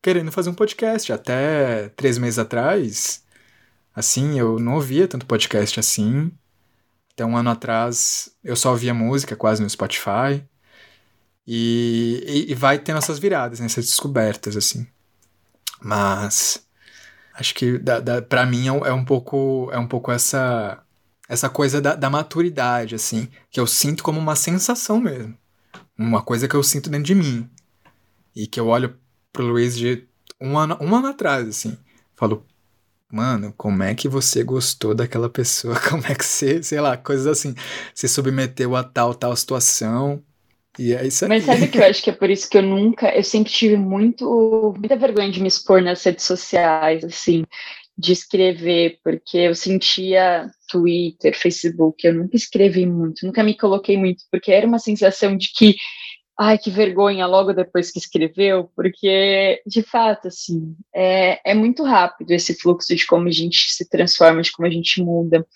[0.00, 1.12] querendo fazer um podcast.
[1.12, 3.24] Até três meses atrás,
[3.92, 6.30] assim, eu não ouvia tanto podcast assim.
[7.12, 10.44] Até um ano atrás eu só ouvia música quase no Spotify.
[11.44, 14.86] E, e, e vai tendo essas viradas, né, essas descobertas, assim.
[15.80, 16.64] Mas
[17.34, 20.80] acho que da, da, pra mim é, é, um pouco é um pouco essa
[21.32, 25.34] essa coisa da, da maturidade, assim, que eu sinto como uma sensação mesmo.
[25.96, 27.48] Uma coisa que eu sinto dentro de mim.
[28.36, 28.98] E que eu olho
[29.32, 30.06] pro Luiz de
[30.38, 31.74] um ano, um ano atrás, assim.
[32.14, 32.44] Falo,
[33.10, 35.80] mano, como é que você gostou daquela pessoa?
[35.88, 37.54] Como é que você, sei lá, coisas assim,
[37.94, 40.22] se submeteu a tal, tal situação.
[40.78, 41.28] E é isso aí.
[41.30, 43.78] Mas sabe que eu acho que é por isso que eu nunca, eu sempre tive
[43.78, 47.44] muito, muita vergonha de me expor nas redes sociais, assim,
[47.96, 54.24] de escrever, porque eu sentia Twitter, Facebook, eu nunca escrevi muito, nunca me coloquei muito,
[54.30, 55.76] porque era uma sensação de que
[56.38, 62.32] ai, que vergonha, logo depois que escreveu, porque, de fato, assim, é, é muito rápido
[62.32, 65.46] esse fluxo de como a gente se transforma, de como a gente muda.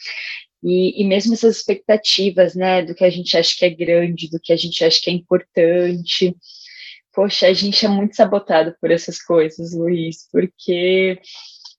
[0.62, 4.40] E, e mesmo essas expectativas, né, do que a gente acha que é grande, do
[4.40, 6.36] que a gente acha que é importante.
[7.14, 11.18] Poxa, a gente é muito sabotado por essas coisas, Luiz, porque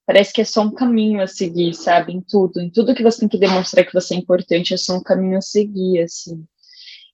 [0.08, 2.13] parece que é só um caminho a seguir, sabe?
[2.13, 4.96] Em tudo, em tudo que você tem que demonstrar que você é importante, é só
[4.96, 6.46] um caminho a seguir, assim.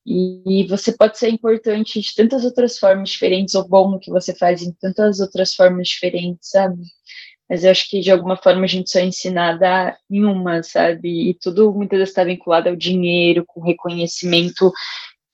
[0.05, 4.35] E, você pode ser importante de tantas outras formas diferentes, ou bom no que você
[4.35, 6.83] faz em tantas outras formas diferentes, sabe?
[7.49, 11.29] Mas eu acho que de alguma forma a gente só é ensinada em uma, sabe?
[11.29, 14.71] E tudo muitas vezes está vinculado ao dinheiro, com reconhecimento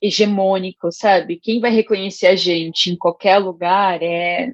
[0.02, 1.40] hegemônico, sabe?
[1.42, 4.54] Quem vai reconhecer a gente em qualquer lugar é,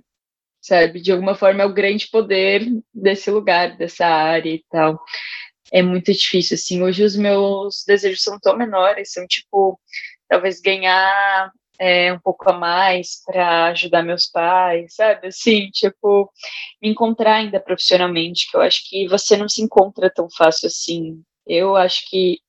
[0.65, 4.99] sabe, de alguma forma é o grande poder desse lugar, dessa área e tal.
[5.71, 9.79] É muito difícil, assim, hoje os meus desejos são tão menores, são, tipo,
[10.27, 16.31] talvez ganhar é, um pouco a mais para ajudar meus pais, sabe, assim, tipo,
[16.81, 21.21] me encontrar ainda profissionalmente, que eu acho que você não se encontra tão fácil assim,
[21.45, 22.39] eu acho que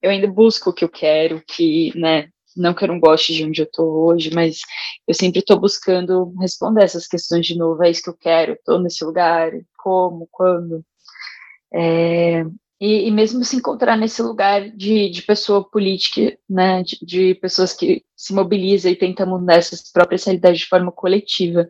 [0.00, 3.44] eu ainda busco o que eu quero, que, né, não que eu não goste de
[3.44, 4.60] onde eu tô hoje, mas
[5.06, 8.78] eu sempre estou buscando responder essas questões de novo, é isso que eu quero, estou
[8.80, 10.84] nesse lugar, como, quando,
[11.72, 12.44] é,
[12.80, 17.72] e, e, mesmo se encontrar nesse lugar de, de pessoa política, né, de, de, pessoas
[17.72, 21.66] que se mobilizam e tentam mudar essas próprias realidades de forma coletiva,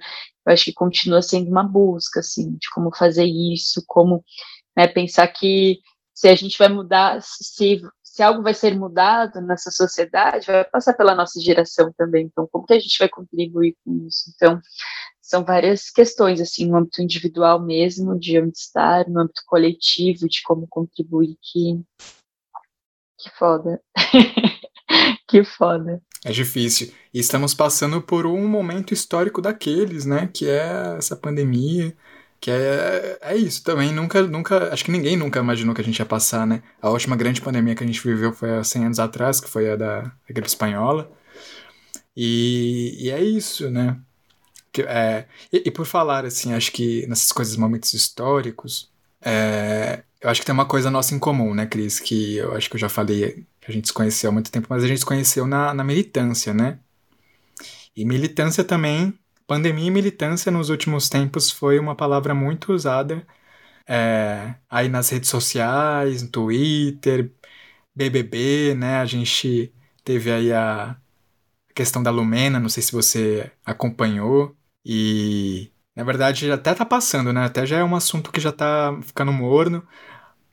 [0.47, 4.25] eu acho que continua sendo uma busca, assim, de como fazer isso, como
[4.77, 5.81] né, pensar que
[6.15, 7.81] se a gente vai mudar, se,
[8.17, 12.65] se algo vai ser mudado nessa sociedade, vai passar pela nossa geração também, então como
[12.65, 14.33] que a gente vai contribuir com isso?
[14.35, 14.59] Então,
[15.21, 20.41] são várias questões, assim, no âmbito individual mesmo, de onde estar, no âmbito coletivo, de
[20.45, 21.79] como contribuir, que,
[23.19, 23.83] que foda.
[25.29, 26.01] que foda.
[26.25, 26.95] É difícil.
[27.13, 30.31] E estamos passando por um momento histórico daqueles, né?
[30.33, 31.95] Que é essa pandemia,
[32.47, 33.93] que é, é isso também.
[33.93, 36.63] Nunca, nunca, acho que ninguém nunca imaginou que a gente ia passar, né?
[36.81, 39.69] A última grande pandemia que a gente viveu foi há 100 anos atrás, que foi
[39.69, 41.11] a da, da gripe espanhola.
[42.17, 43.99] E, e é isso, né?
[44.79, 50.41] É, e, e, por falar, assim, acho que nessas coisas, momentos históricos, é, eu acho
[50.41, 51.99] que tem uma coisa nossa em comum, né, Cris?
[51.99, 54.69] Que eu acho que eu já falei que a gente se conheceu há muito tempo,
[54.71, 56.79] mas a gente se conheceu na, na militância, né?
[57.97, 63.27] E militância também, pandemia e militância nos últimos tempos foi uma palavra muito usada
[63.87, 67.33] é, aí nas redes sociais, no Twitter,
[67.95, 68.99] BBB, né?
[68.99, 69.73] A gente
[70.05, 70.97] teve aí a
[71.75, 74.57] questão da Lumena, não sei se você acompanhou.
[74.85, 77.45] E na verdade até tá passando, né?
[77.45, 79.87] Até já é um assunto que já tá ficando morno,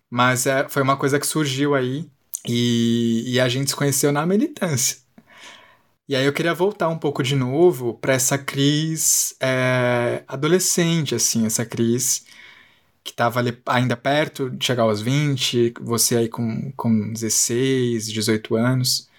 [0.09, 2.09] mas é, foi uma coisa que surgiu aí
[2.47, 5.02] e, e a gente se conheceu na militância.
[6.07, 11.45] E aí eu queria voltar um pouco de novo para essa Cris é, adolescente, assim,
[11.45, 12.25] essa Cris
[13.03, 19.09] que estava ainda perto de chegar aos 20, você aí com, com 16, 18 anos,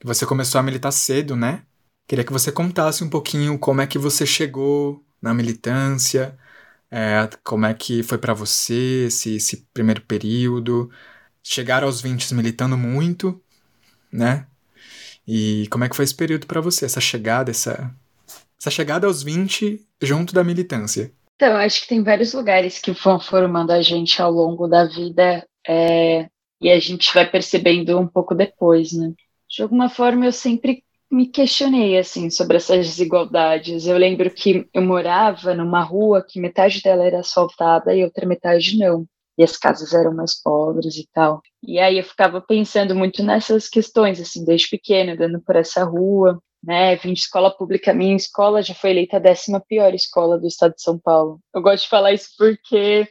[0.00, 1.64] que você começou a militar cedo, né?
[2.08, 6.38] Queria que você contasse um pouquinho como é que você chegou na militância,
[6.90, 10.90] é, como é que foi para você esse, esse primeiro período,
[11.42, 13.42] chegar aos 20 militando muito,
[14.12, 14.46] né?
[15.26, 17.94] E como é que foi esse período para você, essa chegada, essa,
[18.60, 21.12] essa chegada aos 20 junto da militância?
[21.36, 25.46] Então, acho que tem vários lugares que vão formando a gente ao longo da vida
[25.66, 26.28] é,
[26.60, 29.12] e a gente vai percebendo um pouco depois, né?
[29.48, 33.86] De alguma forma, eu sempre me questionei assim sobre essas desigualdades.
[33.86, 38.78] Eu lembro que eu morava numa rua que metade dela era asfaltada e outra metade
[38.78, 39.06] não.
[39.38, 41.40] E as casas eram mais pobres e tal.
[41.62, 46.40] E aí eu ficava pensando muito nessas questões, assim, desde pequena, andando por essa rua
[46.62, 46.94] né?
[46.96, 50.74] Vim de escola pública, minha escola já foi eleita a décima pior escola do estado
[50.74, 51.40] de São Paulo.
[51.52, 53.08] Eu gosto de falar isso porque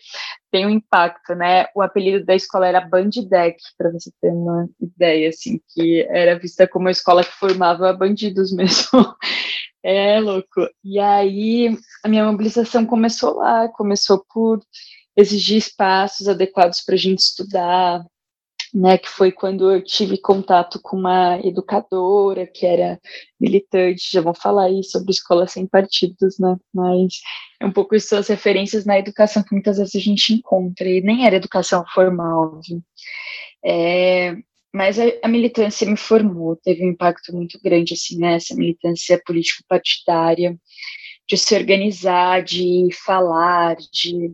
[0.49, 1.65] tem um impacto, né?
[1.75, 6.67] O apelido da escola era Bandideck, para você ter uma ideia, assim, que era vista
[6.67, 9.15] como uma escola que formava bandidos mesmo.
[9.83, 10.67] é louco.
[10.83, 14.61] E aí a minha mobilização começou lá, começou por
[15.15, 18.03] exigir espaços adequados para a gente estudar,
[18.73, 22.99] né, que foi quando eu tive contato com uma educadora que era
[23.39, 27.19] militante, já vou falar aí sobre escola sem partidos, né, mas
[27.59, 31.01] é um pouco isso as referências na educação que muitas vezes a gente encontra, e
[31.01, 32.81] nem era educação formal, viu?
[33.63, 34.35] É,
[34.73, 40.57] mas a, a, militância me formou, teve um impacto muito grande, assim, né, militância político-partidária,
[41.27, 44.33] de se organizar, de falar, de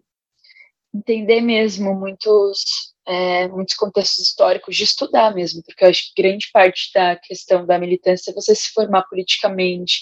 [0.93, 6.49] entender mesmo muitos é, muitos contextos históricos de estudar mesmo, porque eu acho que grande
[6.51, 10.01] parte da questão da militância é você se formar politicamente,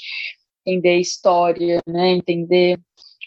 [0.65, 2.79] entender a história, né, entender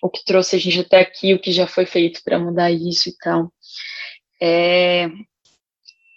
[0.02, 3.08] o que trouxe a gente até aqui, o que já foi feito para mudar isso
[3.08, 3.52] e tal.
[4.42, 5.08] É,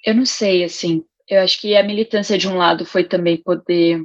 [0.06, 4.04] eu não sei, assim, eu acho que a militância de um lado foi também poder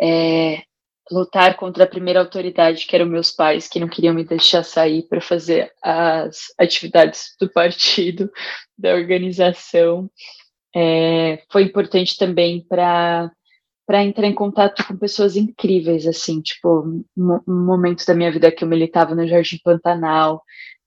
[0.00, 0.62] é,
[1.10, 5.02] lutar contra a primeira autoridade, que eram meus pais, que não queriam me deixar sair
[5.08, 8.30] para fazer as atividades do partido,
[8.76, 10.10] da organização.
[10.74, 13.30] É, foi importante também para
[13.86, 18.64] para entrar em contato com pessoas incríveis, assim, tipo, um, momento da minha vida que
[18.64, 20.42] eu militava no Jardim Pantanal,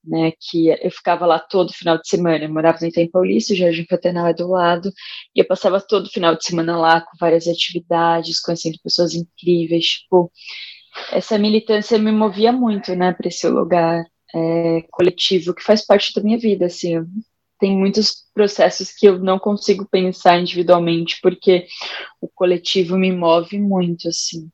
[0.07, 3.55] né, que eu ficava lá todo final de semana, eu morava no Itaim Paulista, o
[3.57, 4.91] Jardim Pantanal é do lado,
[5.35, 10.31] e eu passava todo final de semana lá com várias atividades, conhecendo pessoas incríveis, tipo,
[11.11, 16.21] essa militância me movia muito, né, para esse lugar é, coletivo que faz parte da
[16.21, 17.05] minha vida, assim,
[17.59, 21.67] tem muitos processos que eu não consigo pensar individualmente, porque
[22.21, 24.49] o coletivo me move muito, assim.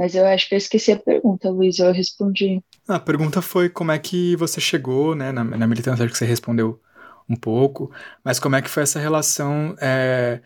[0.00, 2.64] Mas eu acho que eu esqueci a pergunta, Luiz, eu respondi.
[2.88, 6.24] A pergunta foi como é que você chegou, né, na, na militância, acho que você
[6.24, 6.80] respondeu
[7.28, 7.92] um pouco,
[8.24, 10.40] mas como é que foi essa relação, é,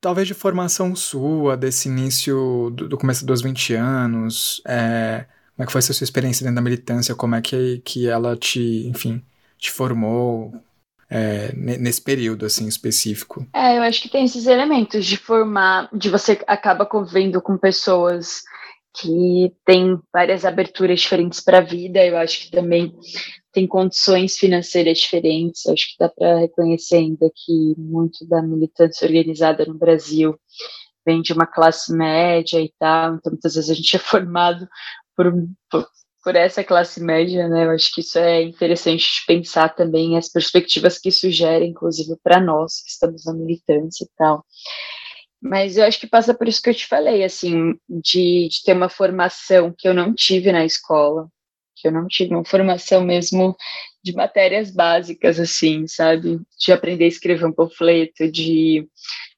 [0.00, 5.66] talvez de formação sua, desse início do, do, começo dos 20 anos, é, como é
[5.66, 9.22] que foi essa sua experiência dentro da militância, como é que, que ela te, enfim,
[9.58, 10.52] te formou,
[11.08, 13.46] é, nesse período assim específico?
[13.54, 18.42] É, eu acho que tem esses elementos de formar, de você acaba convivendo com pessoas
[18.94, 22.04] que tem várias aberturas diferentes para a vida.
[22.04, 22.94] Eu acho que também
[23.52, 25.66] tem condições financeiras diferentes.
[25.66, 30.38] Acho que dá para reconhecer ainda que muito da militância organizada no Brasil
[31.04, 33.14] vem de uma classe média e tal.
[33.14, 34.68] Então, muitas vezes a gente é formado
[35.16, 35.32] por,
[35.70, 35.88] por,
[36.22, 37.66] por essa classe média, né?
[37.66, 42.16] Eu acho que isso é interessante de pensar também as perspectivas que isso gera, inclusive
[42.22, 44.44] para nós que estamos na militância e tal.
[45.42, 48.74] Mas eu acho que passa por isso que eu te falei, assim, de, de ter
[48.74, 51.28] uma formação que eu não tive na escola,
[51.74, 53.56] que eu não tive uma formação mesmo
[54.04, 56.40] de matérias básicas, assim, sabe?
[56.60, 58.88] De aprender a escrever um panfleto, de,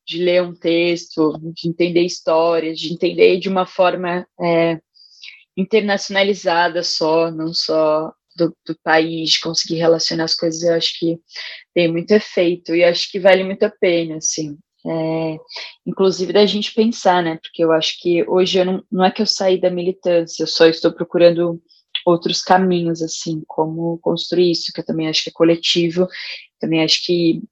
[0.06, 4.78] de ler um texto, de entender histórias, de entender de uma forma é,
[5.56, 11.18] internacionalizada só, não só do, do, país, conseguir relacionar as coisas, eu acho que
[11.74, 15.38] tem muito efeito e acho que vale muito a pena, assim é,
[15.86, 17.38] inclusive da gente pensar, né?
[17.42, 20.46] Porque eu acho que hoje eu não, não é que eu saí da militância, eu
[20.46, 21.60] só estou procurando
[22.04, 26.06] outros caminhos, assim, como construir isso, que eu também acho que é coletivo,
[26.60, 27.42] também acho que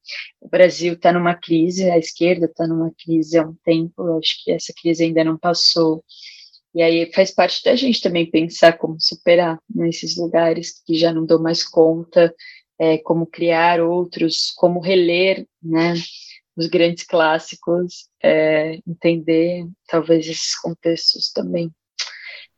[0.41, 4.45] o Brasil está numa crise, a esquerda está numa crise há um tempo, eu acho
[4.45, 6.05] que essa crise ainda não passou,
[6.75, 11.25] e aí faz parte da gente também pensar como superar nesses lugares que já não
[11.25, 12.35] dão mais conta,
[12.79, 15.95] é, como criar outros, como reler, né,
[16.57, 21.73] os grandes clássicos, é, entender talvez esses contextos também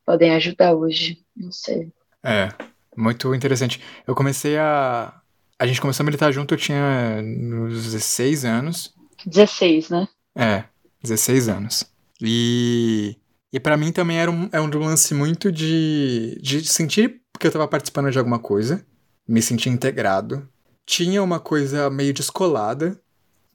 [0.05, 1.93] podem ajudar hoje, não sei.
[2.23, 2.49] É,
[2.97, 3.81] Muito interessante.
[4.07, 5.21] Eu comecei a.
[5.59, 8.95] A gente começou a militar junto, eu tinha uns 16 anos.
[9.27, 10.09] 16, né?
[10.35, 10.65] É,
[11.03, 11.85] 16 anos.
[12.21, 13.17] E.
[13.53, 17.53] E para mim também era um, é um lance muito de, de sentir que eu
[17.53, 18.85] tava participando de alguma coisa,
[19.29, 20.49] me sentir integrado.
[20.85, 23.01] Tinha uma coisa meio descolada,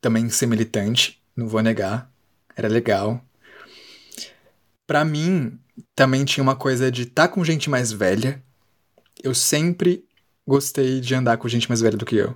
[0.02, 2.12] também ser militante, não vou negar.
[2.56, 3.24] Era legal.
[4.86, 5.60] Para mim,
[5.96, 8.44] também tinha uma coisa de estar tá com gente mais velha.
[9.24, 10.06] Eu sempre
[10.48, 12.36] gostei de andar com gente mais velha do que eu.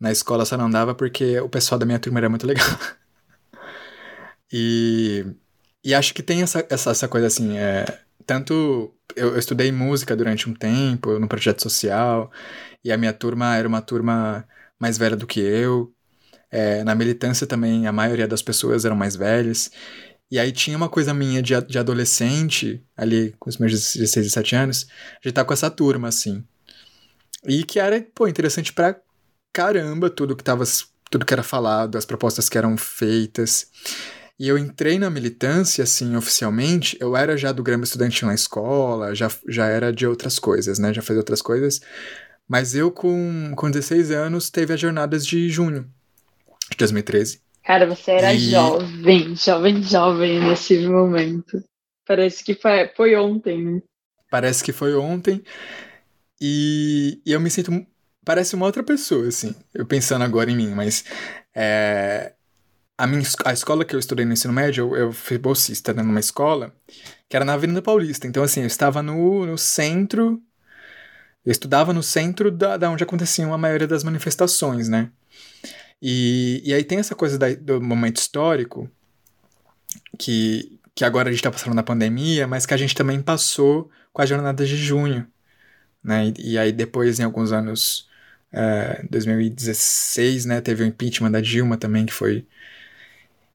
[0.00, 2.66] Na escola só não andava porque o pessoal da minha turma era muito legal.
[4.52, 5.26] e,
[5.84, 7.84] e acho que tem essa, essa, essa coisa assim, é,
[8.24, 12.30] tanto eu, eu, estudei música durante um tempo, no projeto social,
[12.84, 14.46] e a minha turma era uma turma
[14.78, 15.92] mais velha do que eu.
[16.50, 19.70] É, na militância também, a maioria das pessoas eram mais velhas.
[20.30, 24.56] E aí tinha uma coisa minha de, de adolescente, ali com os meus 16, 17
[24.56, 24.86] anos,
[25.22, 26.44] de estar com essa turma, assim.
[27.46, 28.96] E que era, pô, interessante pra
[29.52, 30.64] caramba tudo que tava,
[31.10, 33.68] tudo que era falado, as propostas que eram feitas.
[34.38, 39.14] E eu entrei na militância, assim, oficialmente, eu era já do Grêmio Estudantil na escola,
[39.14, 41.80] já, já era de outras coisas, né, já fazia outras coisas.
[42.46, 45.90] Mas eu, com, com 16 anos, teve as jornadas de junho
[46.70, 47.40] de 2013.
[47.64, 48.38] Cara, você era e...
[48.38, 51.62] jovem, jovem, jovem nesse momento.
[52.06, 53.82] Parece que foi, foi ontem, né?
[54.30, 55.42] Parece que foi ontem.
[56.40, 57.86] E, e, eu me sinto.
[58.24, 59.54] Parece uma outra pessoa, assim.
[59.74, 61.04] Eu pensando agora em mim, mas.
[61.54, 62.32] É,
[62.96, 66.02] a, minha, a escola que eu estudei no ensino médio, eu, eu fui bolsista né,
[66.02, 66.74] numa escola
[67.28, 68.26] que era na Avenida Paulista.
[68.26, 70.40] Então, assim, eu estava no, no centro.
[71.44, 75.10] Eu estudava no centro da, da onde aconteciam a maioria das manifestações, né?
[76.00, 78.90] E, e aí tem essa coisa da, do momento histórico,
[80.18, 83.90] que, que agora a gente está passando na pandemia, mas que a gente também passou
[84.12, 85.26] com as jornadas de junho.
[86.02, 86.32] Né?
[86.38, 88.08] E, e aí depois, em alguns anos,
[88.52, 92.46] é, 2016, né, teve o impeachment da Dilma também, que foi...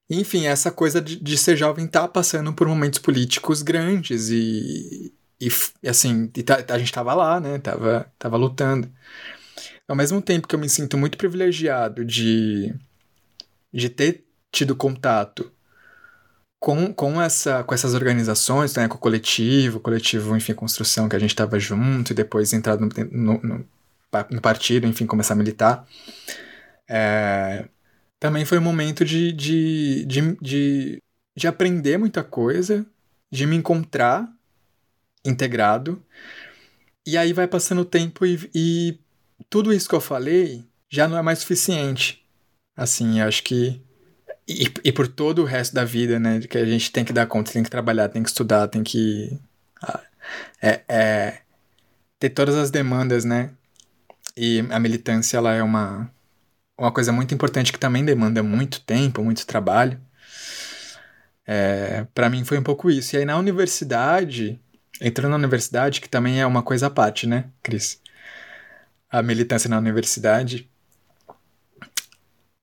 [0.08, 5.48] Enfim, essa coisa de, de ser jovem tá passando por momentos políticos grandes e, e,
[5.88, 8.90] assim, e tá, a gente tava lá, né, tava, tava lutando
[9.88, 12.74] ao mesmo tempo que eu me sinto muito privilegiado de,
[13.72, 15.50] de ter tido contato
[16.64, 21.18] com, com, essa, com essas organizações, né, com o coletivo, coletivo, enfim, construção que a
[21.18, 23.68] gente estava junto e depois entrar no, no, no,
[24.30, 25.86] no, partido, enfim, começar a militar,
[26.88, 27.68] é,
[28.18, 31.02] também foi um momento de, de, de, de,
[31.36, 32.86] de aprender muita coisa,
[33.30, 34.26] de me encontrar
[35.22, 36.02] integrado,
[37.06, 38.98] e aí vai passando o tempo e, e
[39.50, 42.24] tudo isso que eu falei já não é mais suficiente.
[42.76, 43.80] Assim, acho que.
[44.46, 46.40] E, e por todo o resto da vida, né?
[46.40, 49.38] Que a gente tem que dar conta, tem que trabalhar, tem que estudar, tem que.
[50.62, 51.38] É, é,
[52.18, 53.50] ter todas as demandas, né?
[54.36, 56.10] E a militância, ela é uma,
[56.78, 60.00] uma coisa muito importante que também demanda muito tempo, muito trabalho.
[61.46, 63.14] É, para mim foi um pouco isso.
[63.14, 64.58] E aí na universidade,
[65.00, 68.00] entrando na universidade, que também é uma coisa à parte, né, Cris?
[69.14, 70.68] A militância na universidade.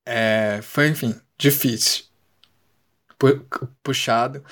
[0.05, 2.03] É, foi, enfim, difícil.
[3.81, 4.43] Puxado.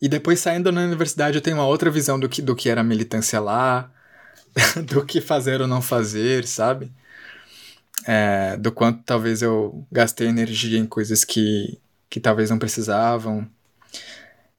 [0.00, 2.82] E depois saindo da universidade eu tenho uma outra visão do que, do que era
[2.82, 3.90] a militância lá,
[4.86, 6.92] do que fazer ou não fazer, sabe?
[8.06, 11.76] É, do quanto talvez eu gastei energia em coisas que,
[12.08, 13.50] que talvez não precisavam.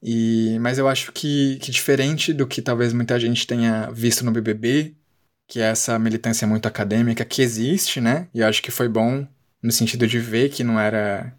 [0.02, 4.32] E, mas eu acho que, que diferente do que talvez muita gente tenha visto no
[4.32, 4.96] BBB,
[5.48, 8.28] que é essa militância muito acadêmica que existe, né?
[8.34, 9.28] E eu acho que foi bom
[9.62, 11.34] no sentido de ver que não era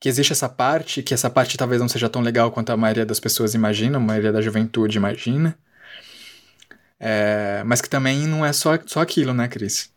[0.00, 3.06] que existe essa parte, que essa parte talvez não seja tão legal quanto a maioria
[3.06, 5.56] das pessoas imagina, a maioria da juventude imagina.
[7.00, 9.92] É, mas que também não é só, só aquilo, né, Cris?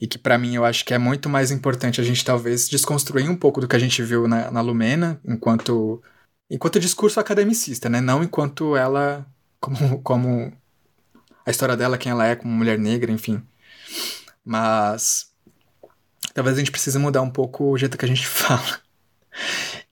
[0.00, 3.28] E que para mim eu acho que é muito mais importante a gente talvez desconstruir
[3.30, 6.02] um pouco do que a gente viu na, na Lumena, enquanto
[6.50, 8.00] enquanto discurso academicista, né?
[8.00, 9.26] Não enquanto ela
[9.60, 10.52] como, como
[11.44, 13.42] a história dela, quem ela é como mulher negra, enfim.
[14.44, 15.30] Mas
[16.34, 18.80] talvez a gente precise mudar um pouco o jeito que a gente fala.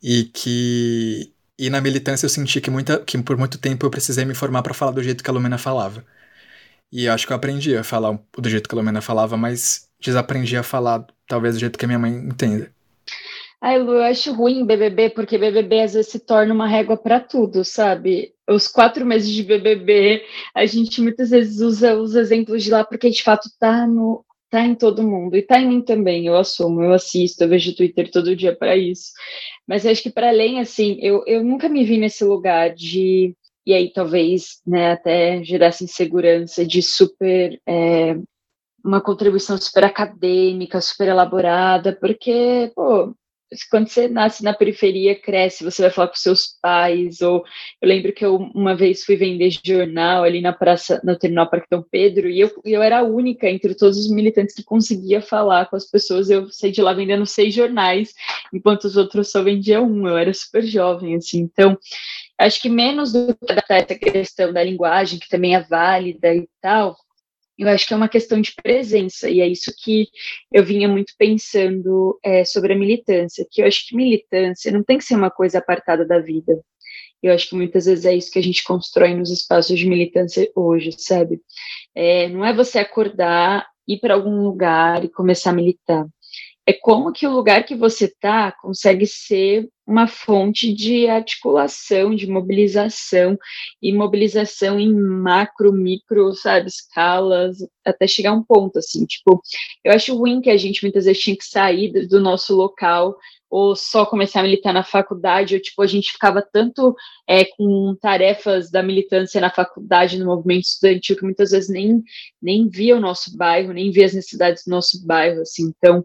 [0.03, 4.25] E que e na militância eu senti que, muita, que por muito tempo eu precisei
[4.25, 6.05] me formar para falar do jeito que a Lumena falava.
[6.91, 9.89] E eu acho que eu aprendi a falar do jeito que a Lumena falava, mas
[10.01, 12.71] desaprendi a falar talvez do jeito que a minha mãe entenda.
[13.65, 17.21] Ai, Lu, eu acho ruim BBB, porque BBB às vezes se torna uma régua para
[17.21, 18.35] tudo, sabe?
[18.51, 23.09] Os quatro meses de BBB, a gente muitas vezes usa os exemplos de lá, porque
[23.09, 25.37] de fato tá, no, tá em todo mundo.
[25.37, 28.77] E tá em mim também, eu assumo, eu assisto, eu vejo Twitter todo dia para
[28.77, 29.13] isso.
[29.67, 33.73] Mas acho que para além, assim, eu, eu nunca me vi nesse lugar de e
[33.75, 38.17] aí talvez né, até gerasse insegurança de super é,
[38.85, 43.15] uma contribuição super acadêmica, super elaborada, porque, pô,
[43.71, 47.45] quando você nasce na periferia, cresce, você vai falar com seus pais, ou
[47.81, 51.69] eu lembro que eu uma vez fui vender jornal ali na praça, no terminal Parque
[51.71, 55.67] Dom Pedro, e eu, eu era a única entre todos os militantes que conseguia falar
[55.67, 58.13] com as pessoas, eu saí de lá vendendo seis jornais,
[58.53, 61.79] enquanto os outros só vendiam um, eu era super jovem, assim, então,
[62.39, 66.97] acho que menos do que essa questão da linguagem, que também é válida e tal,
[67.59, 70.09] eu acho que é uma questão de presença, e é isso que
[70.53, 74.99] eu vinha muito pensando é, sobre a militância, que eu acho que militância não tem
[74.99, 76.61] que ser uma coisa apartada da vida.
[77.23, 80.51] Eu acho que muitas vezes é isso que a gente constrói nos espaços de militância
[80.57, 81.41] hoje, sabe?
[81.95, 86.07] É, não é você acordar, ir para algum lugar e começar a militar
[86.67, 92.27] é como que o lugar que você está consegue ser uma fonte de articulação, de
[92.27, 93.39] mobilização,
[93.81, 99.43] e mobilização em macro, micro, sabe, escalas, até chegar a um ponto, assim, tipo,
[99.85, 103.15] eu acho ruim que a gente muitas vezes tinha que sair do nosso local
[103.53, 106.97] ou só começar a militar na faculdade, ou tipo, a gente ficava tanto
[107.29, 112.03] é, com tarefas da militância na faculdade, no movimento estudantil, que muitas vezes nem,
[112.41, 116.03] nem via o nosso bairro, nem via as necessidades do nosso bairro, assim, então,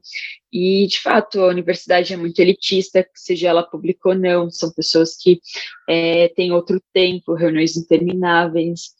[0.51, 5.15] e de fato, a universidade é muito elitista, seja ela pública ou não, são pessoas
[5.15, 5.39] que
[5.87, 8.96] é, têm outro tempo, reuniões intermináveis,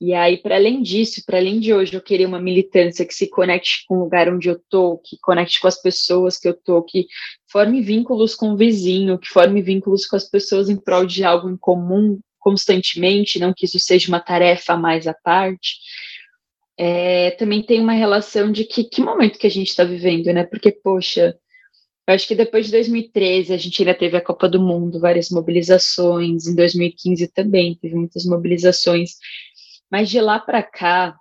[0.00, 3.28] e aí, para além disso, para além de hoje eu querer uma militância que se
[3.28, 6.82] conecte com o lugar onde eu tô, que conecte com as pessoas que eu tô,
[6.82, 7.06] que
[7.50, 11.50] forme vínculos com o vizinho, que forme vínculos com as pessoas em prol de algo
[11.50, 15.76] em comum constantemente, não que isso seja uma tarefa mais à parte,
[16.78, 20.44] é, também tem uma relação de que, que momento que a gente está vivendo, né?
[20.44, 21.36] Porque, poxa,
[22.08, 25.28] eu acho que depois de 2013 a gente ainda teve a Copa do Mundo, várias
[25.28, 29.10] mobilizações, em 2015 também teve muitas mobilizações,
[29.90, 31.16] mas de lá para cá,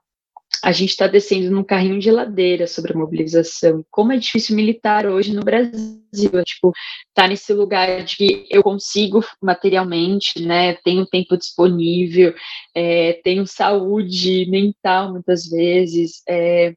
[0.63, 3.85] a gente está descendo num carrinho de ladeira sobre a mobilização.
[3.89, 6.73] Como é difícil militar hoje no Brasil, tipo,
[7.13, 12.33] tá nesse lugar de que eu consigo materialmente, né, tenho tempo disponível,
[12.75, 16.73] é, tenho saúde mental muitas vezes, é,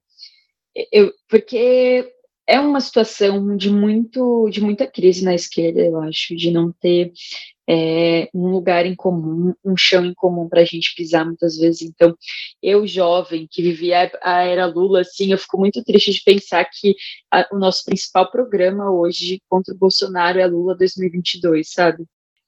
[0.93, 2.09] eu, porque
[2.47, 7.13] é uma situação de muito de muita crise na esquerda, eu acho, de não ter
[7.69, 11.83] é, um lugar em comum, um chão em comum para a gente pisar muitas vezes.
[11.83, 12.17] Então,
[12.63, 16.95] eu jovem que vivia a era Lula, assim, eu fico muito triste de pensar que
[17.31, 22.05] a, o nosso principal programa hoje contra o Bolsonaro é Lula 2022, sabe?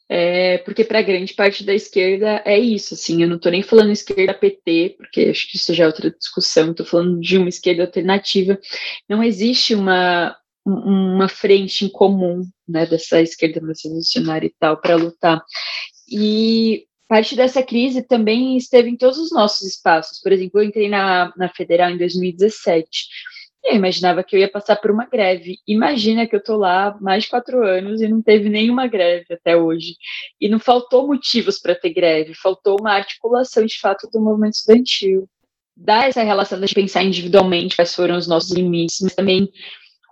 [0.06, 3.90] É, porque para grande parte da esquerda é isso, assim, eu não estou nem falando
[3.90, 7.84] esquerda PT, porque acho que isso já é outra discussão, estou falando de uma esquerda
[7.84, 8.58] alternativa.
[9.08, 15.42] Não existe uma, uma frente em comum, né, dessa esquerda revolucionária e tal, para lutar.
[16.08, 20.20] E parte dessa crise também esteve em todos os nossos espaços.
[20.20, 22.88] Por exemplo, eu entrei na, na Federal em 2017.
[23.62, 25.58] E eu imaginava que eu ia passar por uma greve.
[25.66, 29.56] Imagina que eu estou lá mais de quatro anos e não teve nenhuma greve até
[29.56, 29.96] hoje.
[30.40, 35.28] E não faltou motivos para ter greve, faltou uma articulação de fato do movimento estudantil.
[35.76, 39.48] Dá essa relação de pensar individualmente quais foram os nossos limites, mas também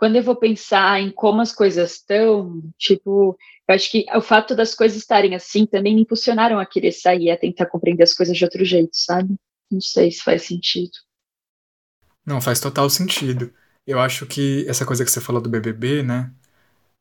[0.02, 3.38] quando eu vou pensar em como as coisas estão, tipo,
[3.68, 7.30] eu acho que o fato das coisas estarem assim também me impulsionaram a querer sair,
[7.30, 9.36] a tentar compreender as coisas de outro jeito, sabe?
[9.70, 10.90] Não sei se faz sentido.
[12.26, 13.54] Não, faz total sentido.
[13.86, 16.32] Eu acho que essa coisa que você falou do BBB, né?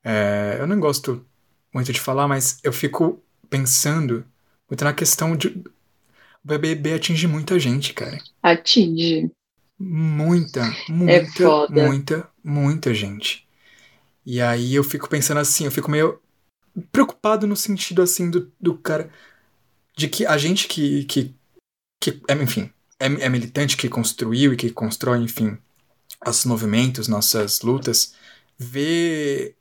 [0.03, 1.25] É, eu não gosto
[1.73, 4.23] muito de falar, mas eu fico pensando
[4.69, 5.47] muito na questão de.
[5.47, 8.19] O BBB atinge muita gente, cara.
[8.43, 9.31] Atinge.
[9.79, 13.47] Muita, muita, é muita, muita gente.
[14.25, 16.19] E aí eu fico pensando assim, eu fico meio
[16.91, 19.09] preocupado no sentido assim do, do cara.
[19.95, 21.05] De que a gente que.
[21.05, 21.35] que,
[21.99, 25.57] que é, enfim, é, é militante, que construiu e que constrói, enfim,
[26.25, 28.15] nossos movimentos, nossas lutas,
[28.57, 29.55] vê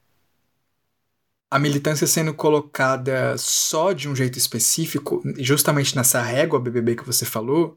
[1.50, 7.24] a militância sendo colocada só de um jeito específico, justamente nessa régua BBB que você
[7.26, 7.76] falou,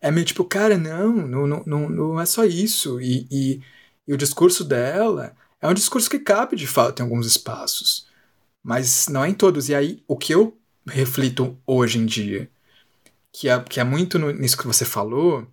[0.00, 3.00] é meio tipo, cara, não, não, não, não é só isso.
[3.00, 3.62] E, e,
[4.08, 8.06] e, o discurso dela é um discurso que cabe de fato em alguns espaços,
[8.62, 9.68] mas não é em todos.
[9.68, 10.56] E aí, o que eu
[10.86, 12.50] reflito hoje em dia,
[13.32, 15.46] que é, que é muito no, nisso que você falou,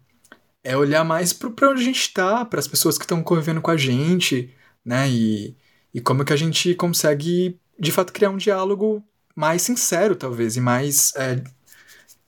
[0.63, 3.71] é olhar mais para onde a gente está, para as pessoas que estão convivendo com
[3.71, 4.53] a gente,
[4.83, 5.09] né?
[5.09, 5.55] E,
[5.93, 9.03] e como que a gente consegue, de fato, criar um diálogo
[9.35, 11.13] mais sincero, talvez, e mais.
[11.15, 11.43] É,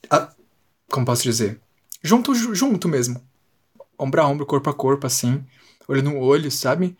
[0.09, 0.31] a,
[0.89, 1.59] como posso dizer?
[2.03, 3.21] junto, junto mesmo.
[3.99, 5.43] Ombro a ombro, corpo a corpo, assim.
[5.87, 6.97] Olho no olho, sabe?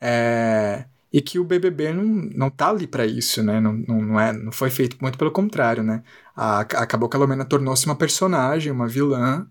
[0.00, 0.86] É...
[1.12, 3.60] e que o BBB não, não tá ali para isso, né?
[3.60, 6.02] Não, não, não, é, não foi feito muito pelo contrário, né?
[6.36, 9.46] A, acabou que a Lumena tornou-se uma personagem, uma vilã,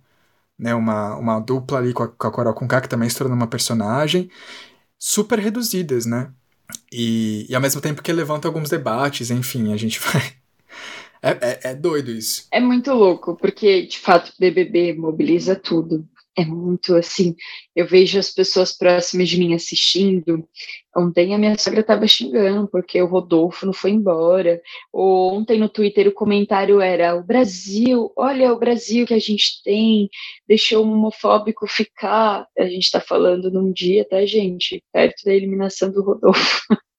[0.57, 0.76] né?
[0.76, 3.47] Uma, uma dupla ali com a, com a Coral Conká, que também se tornou uma
[3.47, 4.30] personagem,
[4.99, 6.32] super reduzidas, né?
[6.91, 10.21] E, e ao mesmo tempo que levanta alguns debates, enfim, a gente vai.
[11.21, 12.47] É, é, é doido isso.
[12.51, 16.07] É muito louco, porque de fato o BBB mobiliza tudo
[16.38, 17.36] é muito assim.
[17.76, 20.48] Eu vejo as pessoas próximas de mim assistindo.
[20.96, 24.62] Ontem a minha sogra estava xingando porque o Rodolfo não foi embora.
[24.94, 30.10] Ontem no Twitter o comentário era: o Brasil, olha o Brasil que a gente tem,
[30.48, 32.48] deixou o homofóbico ficar.
[32.58, 34.84] A gente está falando num dia, tá, gente?
[34.92, 36.62] Perto da eliminação do Rodolfo.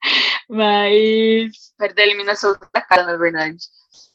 [0.49, 1.73] Mas.
[1.79, 3.59] Perto da eliminação da cara, na verdade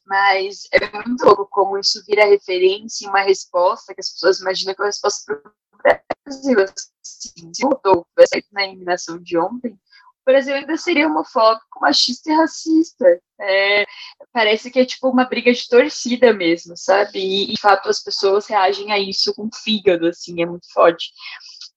[0.10, 4.74] mas é muito louco como isso vira referência e uma resposta que as pessoas imaginam
[4.74, 6.60] que é uma resposta para o Brasil.
[6.64, 8.08] Assim, se mudou
[8.52, 13.06] na eliminação de ontem, o Brasil ainda seria homofóbico, machista e racista.
[13.40, 13.86] É,
[14.34, 17.20] parece que é tipo uma briga de torcida mesmo, sabe?
[17.20, 21.12] E, de fato, as pessoas reagem a isso com fígado, assim, é muito forte.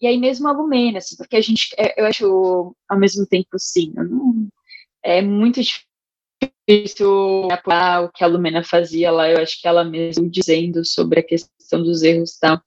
[0.02, 3.56] E aí mesmo a Lumena, assim, porque a gente, é, eu acho, ao mesmo tempo,
[3.56, 4.48] sim, não,
[5.00, 5.60] é muito
[6.68, 11.20] difícil apoiar o que a Lumena fazia lá, eu acho que ela mesmo dizendo sobre
[11.20, 12.60] a questão dos erros e tal.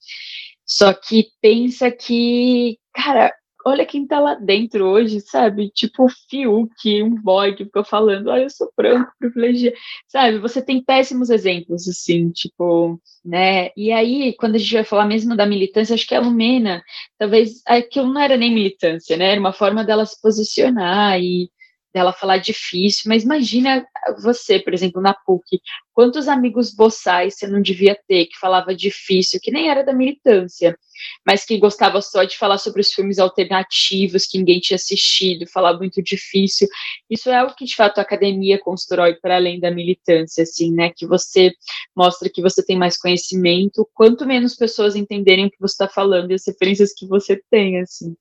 [0.65, 3.33] Só que pensa que, cara,
[3.65, 5.69] olha quem tá lá dentro hoje, sabe?
[5.71, 9.75] Tipo o Fiuk, um boy que ficou falando, olha, eu sou branco, privilegiado,
[10.07, 10.37] sabe?
[10.39, 13.69] Você tem péssimos exemplos, assim, tipo, né?
[13.75, 16.83] E aí, quando a gente vai falar mesmo da militância, acho que a Lumena,
[17.17, 19.31] talvez aquilo não era nem militância, né?
[19.31, 21.49] Era uma forma dela se posicionar e
[21.95, 23.87] dela falar difícil, mas imagina
[24.21, 25.61] você, por exemplo, na PUC,
[25.93, 30.77] quantos amigos boçais você não devia ter que falava difícil, que nem era da militância,
[31.25, 35.77] mas que gostava só de falar sobre os filmes alternativos que ninguém tinha assistido, falar
[35.77, 36.67] muito difícil.
[37.09, 40.91] Isso é o que de fato a academia constrói para além da militância, assim, né?
[40.93, 41.53] Que você
[41.95, 46.31] mostra que você tem mais conhecimento, quanto menos pessoas entenderem o que você está falando
[46.31, 48.13] e as referências que você tem, assim.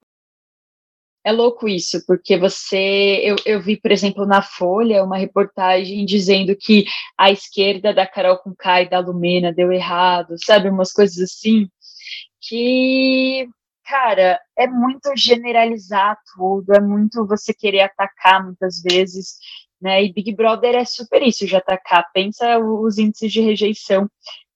[1.25, 3.21] É louco isso, porque você.
[3.25, 6.85] Eu, eu vi, por exemplo, na Folha uma reportagem dizendo que
[7.17, 10.69] a esquerda da Carol com e da Lumena deu errado, sabe?
[10.69, 11.67] Umas coisas assim.
[12.43, 13.49] Que,
[13.87, 19.37] cara, é muito generalizar tudo, é muito você querer atacar muitas vezes,
[19.81, 20.05] né?
[20.05, 22.05] E Big Brother é super isso de atacar.
[22.13, 24.11] Pensa os índices de rejeição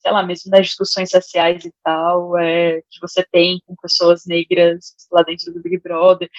[0.09, 4.95] sei lá, mesmo nas discussões sociais e tal, é, que você tem com pessoas negras
[5.13, 6.31] lá dentro do Big Brother.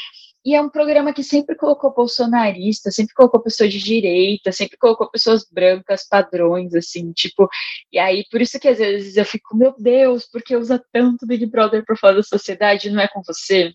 [0.44, 5.10] E é um programa que sempre colocou bolsonarista, sempre colocou pessoas de direita, sempre colocou
[5.12, 7.48] pessoas brancas, padrões, assim, tipo.
[7.92, 11.46] E aí, por isso que às vezes eu fico, meu Deus, porque usa tanto Big
[11.46, 13.74] Brother por fora da sociedade, não é com você,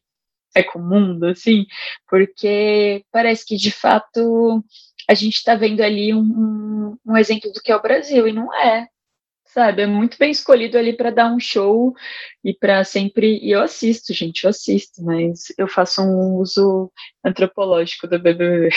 [0.57, 1.67] é com o mundo, assim,
[2.09, 4.65] porque parece que de fato
[5.09, 8.53] a gente está vendo ali um, um exemplo do que é o Brasil, e não
[8.55, 8.89] é
[9.55, 9.83] sabe?
[9.83, 11.95] É muito bem escolhido ali para dar um show
[12.43, 13.39] e para sempre.
[13.39, 16.91] E eu assisto, gente, eu assisto, mas eu faço um uso
[17.25, 18.71] antropológico do BBB.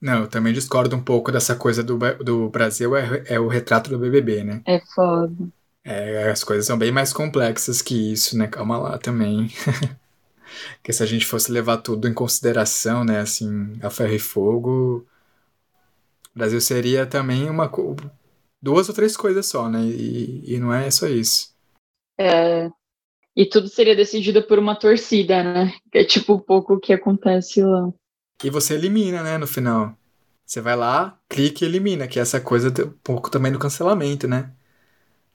[0.00, 3.90] Não, eu também discordo um pouco dessa coisa do, do Brasil, é, é o retrato
[3.90, 4.62] do BBB, né?
[4.64, 5.34] É foda.
[5.82, 8.46] É, as coisas são bem mais complexas que isso, né?
[8.46, 9.48] Calma lá também.
[10.84, 13.18] que se a gente fosse levar tudo em consideração, né?
[13.20, 15.06] Assim, a ferro e fogo,
[16.34, 17.68] o Brasil seria também uma
[18.60, 19.82] duas ou três coisas só, né?
[19.82, 21.54] E, e não é só isso.
[22.18, 22.70] É,
[23.36, 25.72] e tudo seria decidido por uma torcida, né?
[25.92, 27.92] Que é tipo um pouco o que acontece lá.
[28.42, 29.96] E você elimina, né, no final.
[30.46, 34.26] Você vai lá, clica e elimina, que é essa coisa um pouco também do cancelamento,
[34.26, 34.52] né?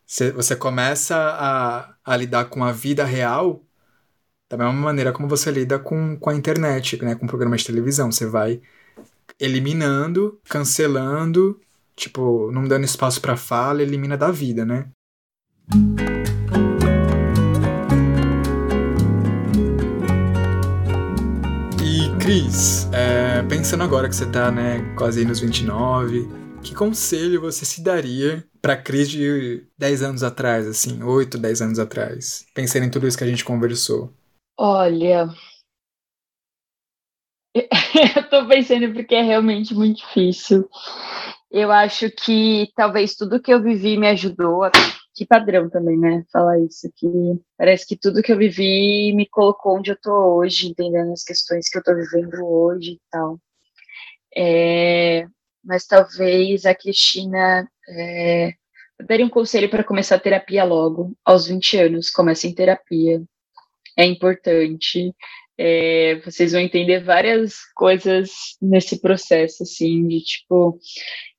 [0.05, 3.63] Você, você começa a, a lidar com a vida real
[4.49, 7.15] da mesma maneira como você lida com, com a internet, né?
[7.15, 8.11] Com programas de televisão.
[8.11, 8.61] Você vai
[9.39, 11.59] eliminando, cancelando
[11.95, 14.89] Tipo, não dando espaço para fala, elimina da vida, né?
[21.83, 26.27] E Cris, é, pensando agora que você tá, né, quase aí nos 29,
[26.63, 31.79] que conselho você se daria pra Cris de 10 anos atrás, assim, 8, 10 anos
[31.79, 32.45] atrás?
[32.55, 34.11] Pensando em tudo isso que a gente conversou.
[34.57, 35.29] Olha,
[38.15, 40.67] eu tô pensando porque é realmente muito difícil.
[41.53, 44.63] Eu acho que talvez tudo que eu vivi me ajudou.
[44.63, 44.71] A...
[45.13, 46.25] Que padrão também, né?
[46.33, 46.91] Falar isso.
[46.95, 47.07] Que
[47.55, 51.69] parece que tudo que eu vivi me colocou onde eu tô hoje, entendendo as questões
[51.69, 53.39] que eu tô vivendo hoje e tal.
[54.35, 55.27] É...
[55.63, 57.69] Mas talvez a Cristina.
[57.87, 58.53] É...
[58.99, 62.09] Eu daria um conselho para começar a terapia logo, aos 20 anos.
[62.09, 63.21] Comece em terapia.
[63.97, 65.13] É importante.
[65.57, 68.31] é, vocês vão entender várias coisas
[68.61, 70.79] nesse processo, assim, de tipo,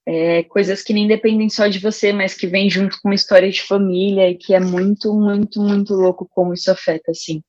[0.07, 3.51] é, coisas que nem dependem só de você, mas que vêm junto com uma história
[3.51, 7.43] de família e que é muito, muito, muito louco como isso afeta, assim.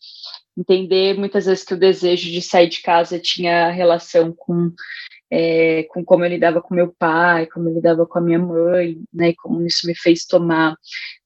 [0.58, 4.72] Entender muitas vezes que o desejo de sair de casa tinha relação com
[5.30, 8.98] é, com como eu lidava com meu pai, como eu lidava com a minha mãe,
[9.12, 10.76] né, e como isso me fez tomar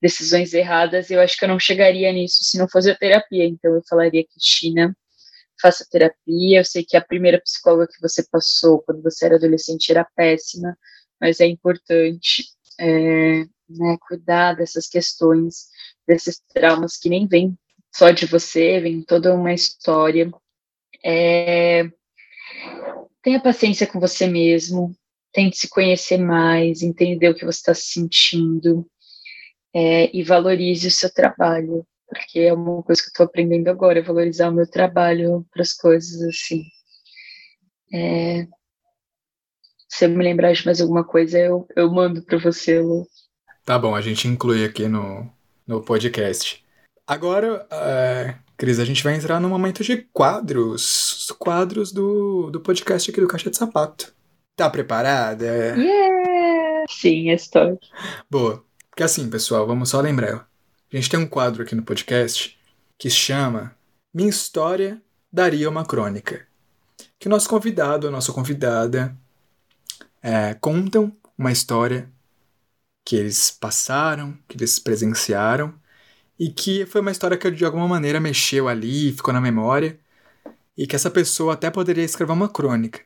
[0.01, 3.45] decisões erradas, eu acho que eu não chegaria nisso se não fosse a terapia.
[3.45, 4.95] Então eu falaria que China
[5.61, 6.59] faça terapia.
[6.59, 10.77] Eu sei que a primeira psicóloga que você passou quando você era adolescente era péssima,
[11.19, 12.45] mas é importante
[12.79, 15.67] é, né, cuidar dessas questões,
[16.07, 17.57] desses traumas que nem vêm
[17.93, 20.31] só de você, vem toda uma história.
[21.03, 21.89] É,
[23.21, 24.95] tenha paciência com você mesmo,
[25.33, 28.89] tente se conhecer mais, entender o que você está sentindo
[29.73, 34.01] é, e valorize o seu trabalho, porque é uma coisa que eu estou aprendendo agora,
[34.01, 36.63] valorizar o meu trabalho para as coisas assim.
[37.93, 38.47] É,
[39.89, 43.07] se eu me lembrar de mais alguma coisa, eu, eu mando para você, Lu.
[43.65, 45.27] Tá bom, a gente inclui aqui no,
[45.65, 46.63] no podcast.
[47.07, 51.27] Agora, é, Cris, a gente vai entrar no momento de quadros.
[51.39, 54.13] Quadros do, do podcast aqui do Caixa de Sapato.
[54.55, 55.45] Tá preparada?
[55.75, 56.85] Yeah!
[56.89, 57.79] Sim, estou.
[58.29, 58.63] Boa.
[58.89, 60.47] Porque assim, pessoal, vamos só lembrar.
[60.91, 62.59] A gente tem um quadro aqui no podcast
[62.97, 63.75] que chama
[64.13, 66.45] Minha História Daria uma Crônica.
[67.17, 69.15] Que o nosso convidado, a nossa convidada,
[70.21, 72.09] é, contam uma história
[73.05, 75.73] que eles passaram, que eles presenciaram
[76.37, 79.99] e que foi uma história que de alguma maneira mexeu ali, ficou na memória,
[80.77, 83.01] e que essa pessoa até poderia escrever uma crônica.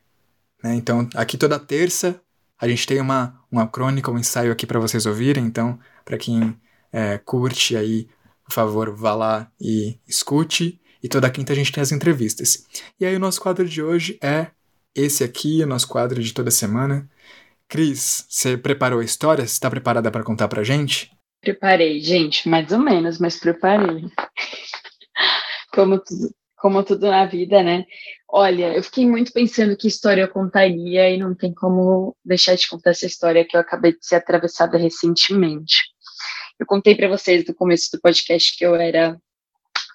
[0.63, 0.75] Né?
[0.75, 2.21] Então, aqui toda terça
[2.59, 6.55] a gente tem uma, uma crônica, um ensaio aqui para vocês ouvirem, então, para quem
[6.93, 8.07] é, curte aí,
[8.45, 10.79] por favor, vá lá e escute.
[11.01, 12.65] E toda quinta a gente tem as entrevistas.
[12.97, 14.47] E aí o nosso quadro de hoje é
[14.95, 17.09] esse aqui, o nosso quadro de toda semana.
[17.67, 19.45] Cris, você preparou a história?
[19.45, 21.11] Você está preparada para contar para gente?
[21.41, 24.05] Preparei, gente, mais ou menos, mas preparei.
[25.73, 26.01] Como
[26.63, 27.85] como tudo na vida, né?
[28.29, 32.69] Olha, eu fiquei muito pensando que história eu contaria e não tem como deixar de
[32.69, 35.75] contar essa história que eu acabei de ser atravessada recentemente.
[36.57, 39.19] Eu contei para vocês no começo do podcast que eu era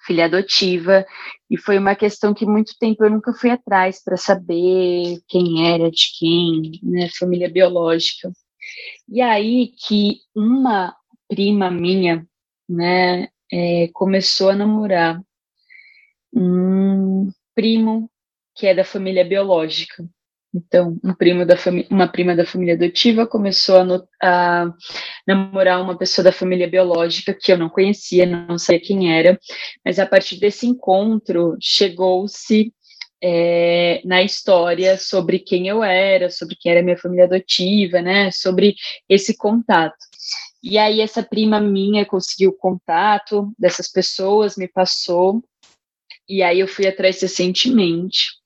[0.09, 1.05] filha adotiva
[1.51, 5.91] e foi uma questão que muito tempo eu nunca fui atrás para saber quem era
[5.91, 8.31] de quem, né, família biológica.
[9.07, 10.95] E aí que uma
[11.27, 12.27] prima minha,
[12.67, 15.21] né, é, começou a namorar
[16.33, 18.09] um primo
[18.55, 20.09] que é da família biológica.
[20.53, 21.55] Então, um primo da
[21.91, 23.85] uma prima da família adotiva começou a,
[24.23, 24.73] a,
[25.27, 29.39] namorar uma pessoa da família biológica que eu não conhecia, não sabia quem era,
[29.85, 32.73] mas a partir desse encontro chegou-se
[33.21, 38.75] é, na história sobre quem eu era, sobre quem era minha família adotiva, né, sobre
[39.07, 39.97] esse contato.
[40.63, 45.43] E aí essa prima minha conseguiu o contato dessas pessoas, me passou,
[46.27, 48.38] e aí eu fui atrás recentemente.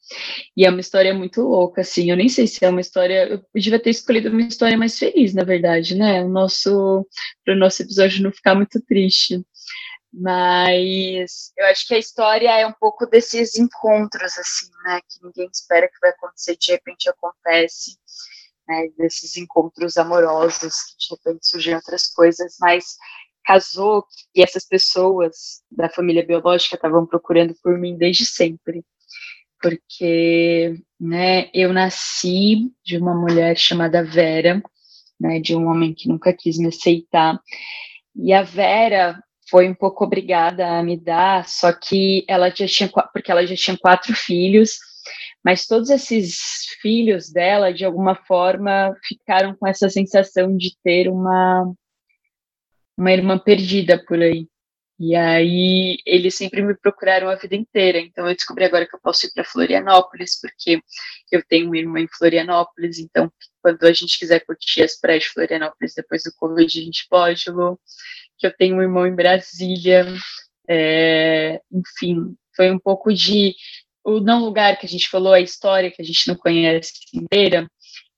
[0.55, 2.09] E é uma história muito louca, assim.
[2.09, 3.27] Eu nem sei se é uma história.
[3.27, 6.23] Eu devia ter escolhido uma história mais feliz, na verdade, né?
[6.23, 7.07] O nosso
[7.43, 9.43] para o nosso episódio não ficar muito triste.
[10.13, 14.99] Mas eu acho que a história é um pouco desses encontros, assim, né?
[15.01, 17.97] Que ninguém espera que vai acontecer, de repente acontece
[18.67, 22.95] né, desses encontros amorosos, que de repente surgem outras coisas, mas
[23.43, 28.83] casou que essas pessoas da família biológica estavam procurando por mim desde sempre,
[29.63, 34.61] porque né, eu nasci de uma mulher chamada Vera,
[35.17, 37.39] né, de um homem que nunca quis me aceitar,
[38.13, 42.91] e a Vera foi um pouco obrigada a me dar, só que ela já tinha,
[43.13, 44.77] porque ela já tinha quatro filhos,
[45.43, 46.37] mas todos esses
[46.81, 51.71] filhos dela, de alguma forma, ficaram com essa sensação de ter uma,
[52.97, 54.47] uma irmã perdida por aí.
[55.05, 57.99] E aí eles sempre me procuraram a vida inteira.
[57.99, 60.81] Então eu descobri agora que eu posso ir para Florianópolis, porque
[61.29, 62.99] eu tenho uma irmã em Florianópolis.
[62.99, 63.29] Então,
[63.61, 67.49] quando a gente quiser curtir as praias de Florianópolis depois do Covid, a gente pode,
[67.49, 67.77] Lu.
[68.37, 70.05] Que eu tenho um irmão em Brasília.
[70.69, 73.53] É, enfim, foi um pouco de
[74.05, 77.69] o não lugar que a gente falou, a história que a gente não conhece inteira,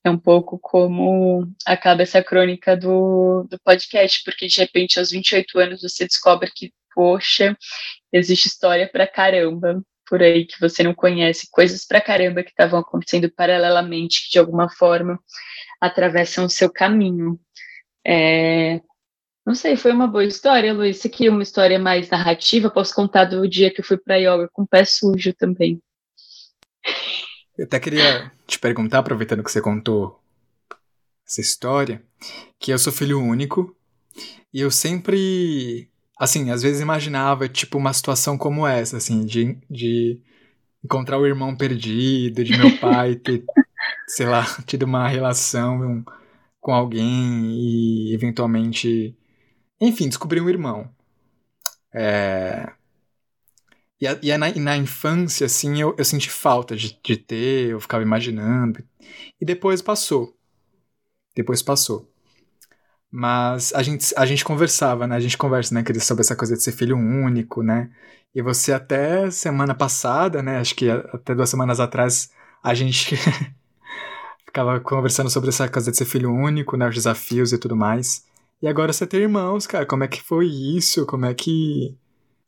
[0.08, 5.60] é um pouco como acaba essa crônica do, do podcast, porque de repente aos 28
[5.60, 7.58] anos você descobre que, poxa,
[8.14, 12.80] existe história pra caramba por aí que você não conhece, coisas pra caramba que estavam
[12.80, 15.20] acontecendo paralelamente, que de alguma forma
[15.82, 17.40] atravessam o seu caminho.
[18.06, 18.82] É,
[19.46, 20.98] Não sei, foi uma boa história, Luiz.
[20.98, 22.70] Isso aqui é uma história mais narrativa.
[22.70, 25.82] Posso contar do dia que eu fui para yoga com o pé sujo também.
[27.58, 30.22] Eu até queria te perguntar, aproveitando que você contou
[31.26, 32.04] essa história,
[32.60, 33.76] que eu sou filho único
[34.54, 35.90] e eu sempre,
[36.20, 40.22] assim, às vezes imaginava, tipo, uma situação como essa, assim, de, de
[40.84, 43.44] encontrar o irmão perdido, de meu pai ter,
[44.08, 46.04] sei lá, tido uma relação
[46.60, 49.18] com alguém e eventualmente,
[49.80, 50.90] enfim, descobrir um irmão.
[51.94, 52.72] É...
[54.00, 57.70] E, a, e, a, na, na, infância, assim, eu, eu senti falta de, de ter,
[57.70, 58.84] eu ficava imaginando.
[59.40, 60.36] E depois passou.
[61.36, 62.12] Depois passou.
[63.12, 65.16] Mas a gente, a gente conversava, né?
[65.16, 67.90] A gente conversa, né, Cris, sobre essa coisa de ser filho único, né?
[68.34, 70.60] E você até semana passada, né?
[70.60, 72.30] Acho que até duas semanas atrás,
[72.62, 73.16] a gente
[74.46, 76.90] ficava conversando sobre essa coisa de ser filho único, né?
[76.90, 78.26] Os desafios e tudo mais.
[78.62, 79.86] E agora você tem irmãos, cara.
[79.86, 81.06] Como é que foi isso?
[81.06, 81.98] Como é que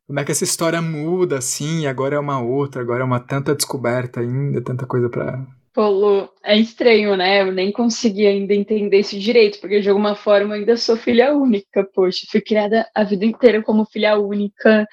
[0.07, 3.53] como é que essa história muda, assim, agora é uma outra, agora é uma tanta
[3.53, 5.45] descoberta ainda, tanta coisa para
[5.77, 7.41] Pô, é estranho, né?
[7.41, 11.83] Eu nem consegui ainda entender isso direito, porque de alguma forma ainda sou filha única,
[11.93, 14.87] poxa, fui criada a vida inteira como filha única.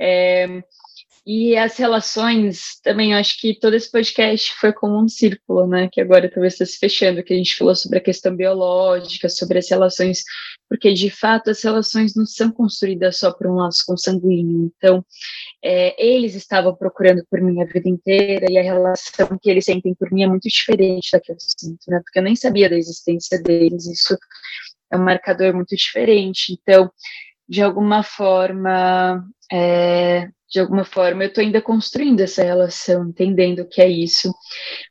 [0.00, 0.62] É,
[1.24, 5.88] e as relações, também acho que todo esse podcast foi como um círculo, né?
[5.92, 9.58] Que agora talvez está se fechando, que a gente falou sobre a questão biológica, sobre
[9.58, 10.24] as relações,
[10.68, 14.72] porque de fato as relações não são construídas só por um laço consanguíneo.
[14.76, 15.04] Então,
[15.62, 19.94] é, eles estavam procurando por mim a vida inteira e a relação que eles sentem
[19.94, 22.00] por mim é muito diferente da que eu sinto, né?
[22.02, 24.18] Porque eu nem sabia da existência deles, isso
[24.92, 26.52] é um marcador muito diferente.
[26.52, 26.90] Então,
[27.52, 29.22] de alguma forma,
[29.52, 34.32] é, de alguma forma, eu estou ainda construindo essa relação, entendendo o que é isso.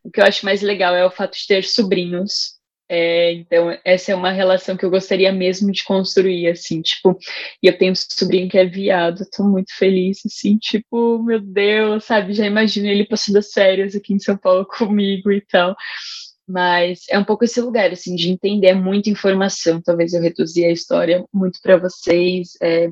[0.03, 2.59] O que eu acho mais legal é o fato de ter sobrinhos.
[2.87, 7.17] É, então, essa é uma relação que eu gostaria mesmo de construir, assim, tipo,
[7.63, 12.03] e eu tenho um sobrinho que é viado, estou muito feliz, assim, tipo, meu Deus,
[12.03, 15.75] sabe, já imagino ele passando as férias aqui em São Paulo comigo e tal,
[16.51, 20.71] mas é um pouco esse lugar, assim, de entender muita informação, talvez eu reduzi a
[20.71, 22.89] história muito para vocês, é,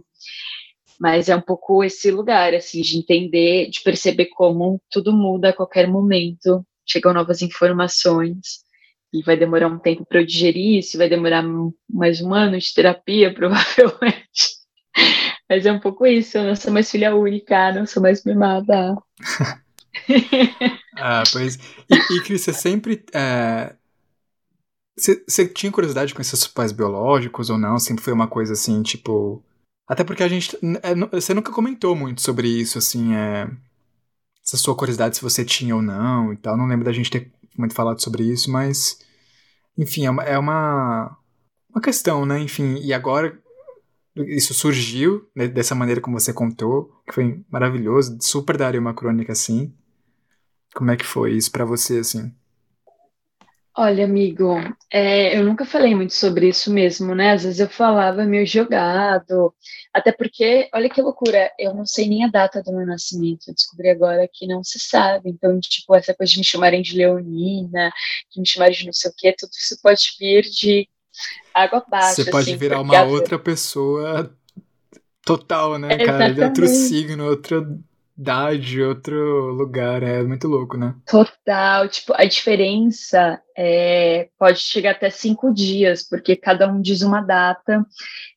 [1.00, 5.54] mas é um pouco esse lugar, assim, de entender, de perceber como tudo muda a
[5.54, 8.64] qualquer momento, chegam novas informações,
[9.12, 11.44] e vai demorar um tempo para eu digerir isso, vai demorar
[11.90, 14.60] mais um ano de terapia, provavelmente.
[15.50, 18.96] Mas é um pouco isso, eu não sou mais filha única, não sou mais mimada.
[20.98, 21.56] ah, pois.
[21.90, 23.04] E, e Cris, você sempre.
[23.14, 23.76] É...
[24.98, 27.80] Você, você tinha curiosidade com esses pais biológicos ou não?
[27.80, 29.44] Sempre foi uma coisa assim, tipo.
[29.88, 30.58] Até porque a gente.
[30.84, 33.50] É, você nunca comentou muito sobre isso, assim, é,
[34.46, 36.58] essa sua curiosidade se você tinha ou não e tal.
[36.58, 39.00] Não lembro da gente ter muito falado sobre isso, mas.
[39.78, 41.18] Enfim, é uma, é uma,
[41.70, 42.40] uma questão, né?
[42.40, 43.40] Enfim, e agora
[44.24, 48.18] isso surgiu né, dessa maneira como você contou, que foi maravilhoso.
[48.22, 49.74] Super daria uma crônica assim.
[50.74, 52.34] Como é que foi isso para você, assim?
[53.82, 54.56] Olha, amigo,
[54.92, 57.32] é, eu nunca falei muito sobre isso mesmo, né?
[57.32, 59.56] Às vezes eu falava meio jogado,
[59.94, 63.54] até porque, olha que loucura, eu não sei nem a data do meu nascimento, eu
[63.54, 65.30] descobri agora que não se sabe.
[65.30, 67.90] Então, tipo, essa coisa de me chamarem de Leonina,
[68.30, 70.90] de me chamarem de não sei o quê, tudo isso pode vir de
[71.54, 72.16] água abaixo.
[72.16, 74.34] Você pode assim, virar uma outra pessoa
[75.26, 76.34] total, né, cara?
[76.34, 77.66] De outro signo, outra
[78.18, 80.04] idade, outro lugar.
[80.04, 80.94] É muito louco, né?
[81.06, 81.88] Total.
[81.88, 87.86] Tipo, a diferença é, pode chegar até cinco dias, porque cada um diz uma data.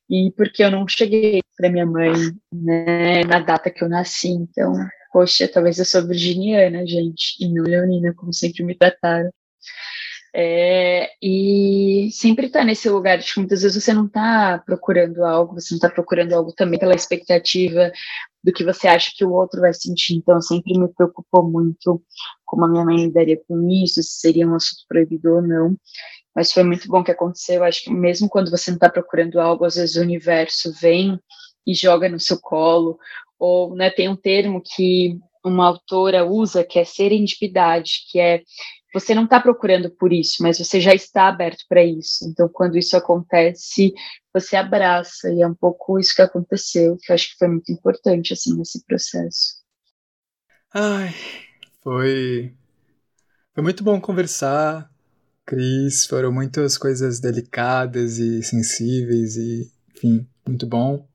[0.09, 2.11] E porque eu não cheguei para minha mãe
[2.53, 4.29] né, na data que eu nasci.
[4.29, 4.73] Então,
[5.11, 9.31] poxa, talvez eu sou virginiana, gente, e não leonina, como sempre me trataram.
[10.35, 15.53] É, e sempre tá nesse lugar de que muitas vezes você não tá procurando algo,
[15.53, 17.91] você não tá procurando algo também pela expectativa
[18.43, 20.15] do que você acha que o outro vai sentir.
[20.15, 22.01] Então, sempre me preocupou muito
[22.45, 25.77] como a minha mãe lidaria com isso, se seria um assunto proibido ou não.
[26.35, 27.57] Mas foi muito bom que aconteceu.
[27.57, 31.19] Eu acho que mesmo quando você não está procurando algo, às vezes o universo vem
[31.65, 32.97] e joga no seu colo.
[33.37, 38.41] Ou né, tem um termo que uma autora usa que é serendipidade, que é
[38.93, 42.25] você não está procurando por isso, mas você já está aberto para isso.
[42.29, 43.91] Então, quando isso acontece,
[44.31, 47.71] você abraça, e é um pouco isso que aconteceu, que eu acho que foi muito
[47.71, 49.63] importante, assim, nesse processo.
[50.71, 51.13] Ai,
[51.81, 52.53] foi.
[53.53, 54.89] Foi muito bom conversar,
[55.43, 56.05] Cris.
[56.05, 61.07] Foram muitas coisas delicadas e sensíveis, e, enfim, muito bom.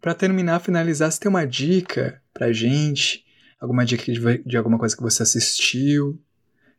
[0.00, 3.26] Para terminar, finalizar, você tem uma dica pra gente?
[3.60, 6.18] Alguma dica de, de alguma coisa que você assistiu?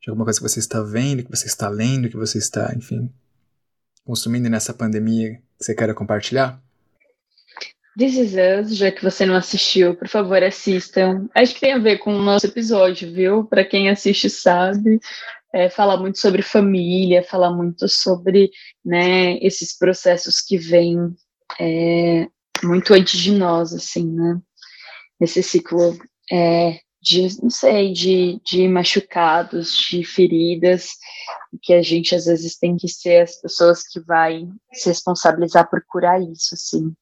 [0.01, 3.09] De alguma coisa que você está vendo, que você está lendo, que você está, enfim,
[4.03, 6.61] consumindo nessa pandemia que você queira compartilhar?
[7.97, 11.29] This Is Us, já que você não assistiu, por favor, assistam.
[11.35, 13.43] Acho que tem a ver com o nosso episódio, viu?
[13.43, 14.99] Para quem assiste sabe.
[15.53, 18.49] É, muito sobre família, fala muito sobre
[18.85, 21.13] né, esses processos que vêm
[21.59, 22.25] é,
[22.63, 24.39] muito antes de nós, assim, né?
[25.19, 25.99] Esse ciclo
[26.31, 30.91] é, de, não sei, de, de machucados, de feridas,
[31.61, 35.83] que a gente às vezes tem que ser as pessoas que vai se responsabilizar por
[35.87, 36.93] curar isso, assim.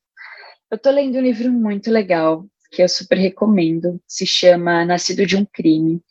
[0.71, 5.35] Eu tô lendo um livro muito legal, que eu super recomendo, se chama Nascido de
[5.35, 6.01] um Crime,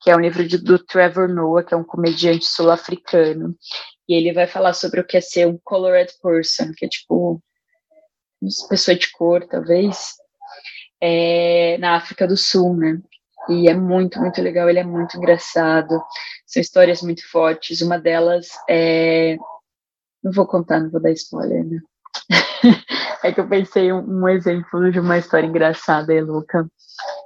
[0.00, 3.56] que é um livro de, do Trevor Noah, que é um comediante sul-africano,
[4.08, 7.42] e ele vai falar sobre o que é ser um colored person, que é tipo,
[8.68, 10.14] pessoa de cor, talvez,
[11.00, 13.00] é, na África do Sul, né?
[13.48, 16.02] E é muito, muito legal, ele é muito engraçado.
[16.46, 17.80] São histórias muito fortes.
[17.80, 19.36] Uma delas é.
[20.22, 21.80] Não vou contar, não vou dar spoiler, né?
[23.24, 26.66] é que eu pensei um, um, exemplo de uma história engraçada e.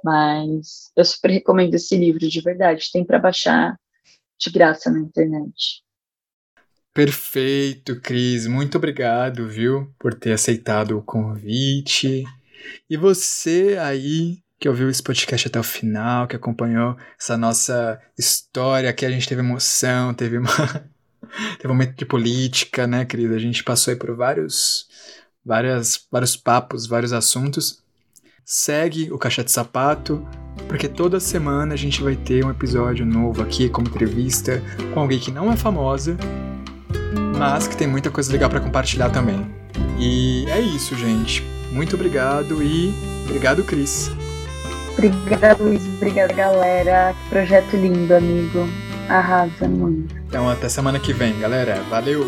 [0.03, 2.89] Mas eu super recomendo esse livro, de verdade.
[2.91, 3.77] Tem para baixar
[4.39, 5.83] de graça na internet.
[6.93, 8.47] Perfeito, Cris.
[8.47, 12.23] Muito obrigado, viu, por ter aceitado o convite.
[12.89, 18.91] E você aí que ouviu esse podcast até o final, que acompanhou essa nossa história,
[18.91, 20.47] que a gente teve emoção, teve uma
[21.57, 23.35] teve um momento de política, né, querida?
[23.35, 24.87] A gente passou aí por vários
[25.45, 27.83] várias vários papos, vários assuntos.
[28.43, 30.25] Segue o Caixa de Sapato,
[30.69, 35.19] porque toda semana a gente vai ter um episódio novo aqui como entrevista com alguém
[35.19, 36.17] que não é famosa,
[37.37, 39.45] mas que tem muita coisa legal para compartilhar também.
[39.99, 41.43] E é isso, gente.
[41.71, 42.93] Muito obrigado e
[43.25, 44.09] obrigado, Cris.
[44.97, 45.85] Obrigada, Luiz.
[45.85, 47.13] Obrigada, galera.
[47.23, 48.67] Que projeto lindo, amigo.
[49.07, 50.15] Arrasa muito.
[50.27, 51.81] Então, até semana que vem, galera.
[51.89, 52.25] Valeu!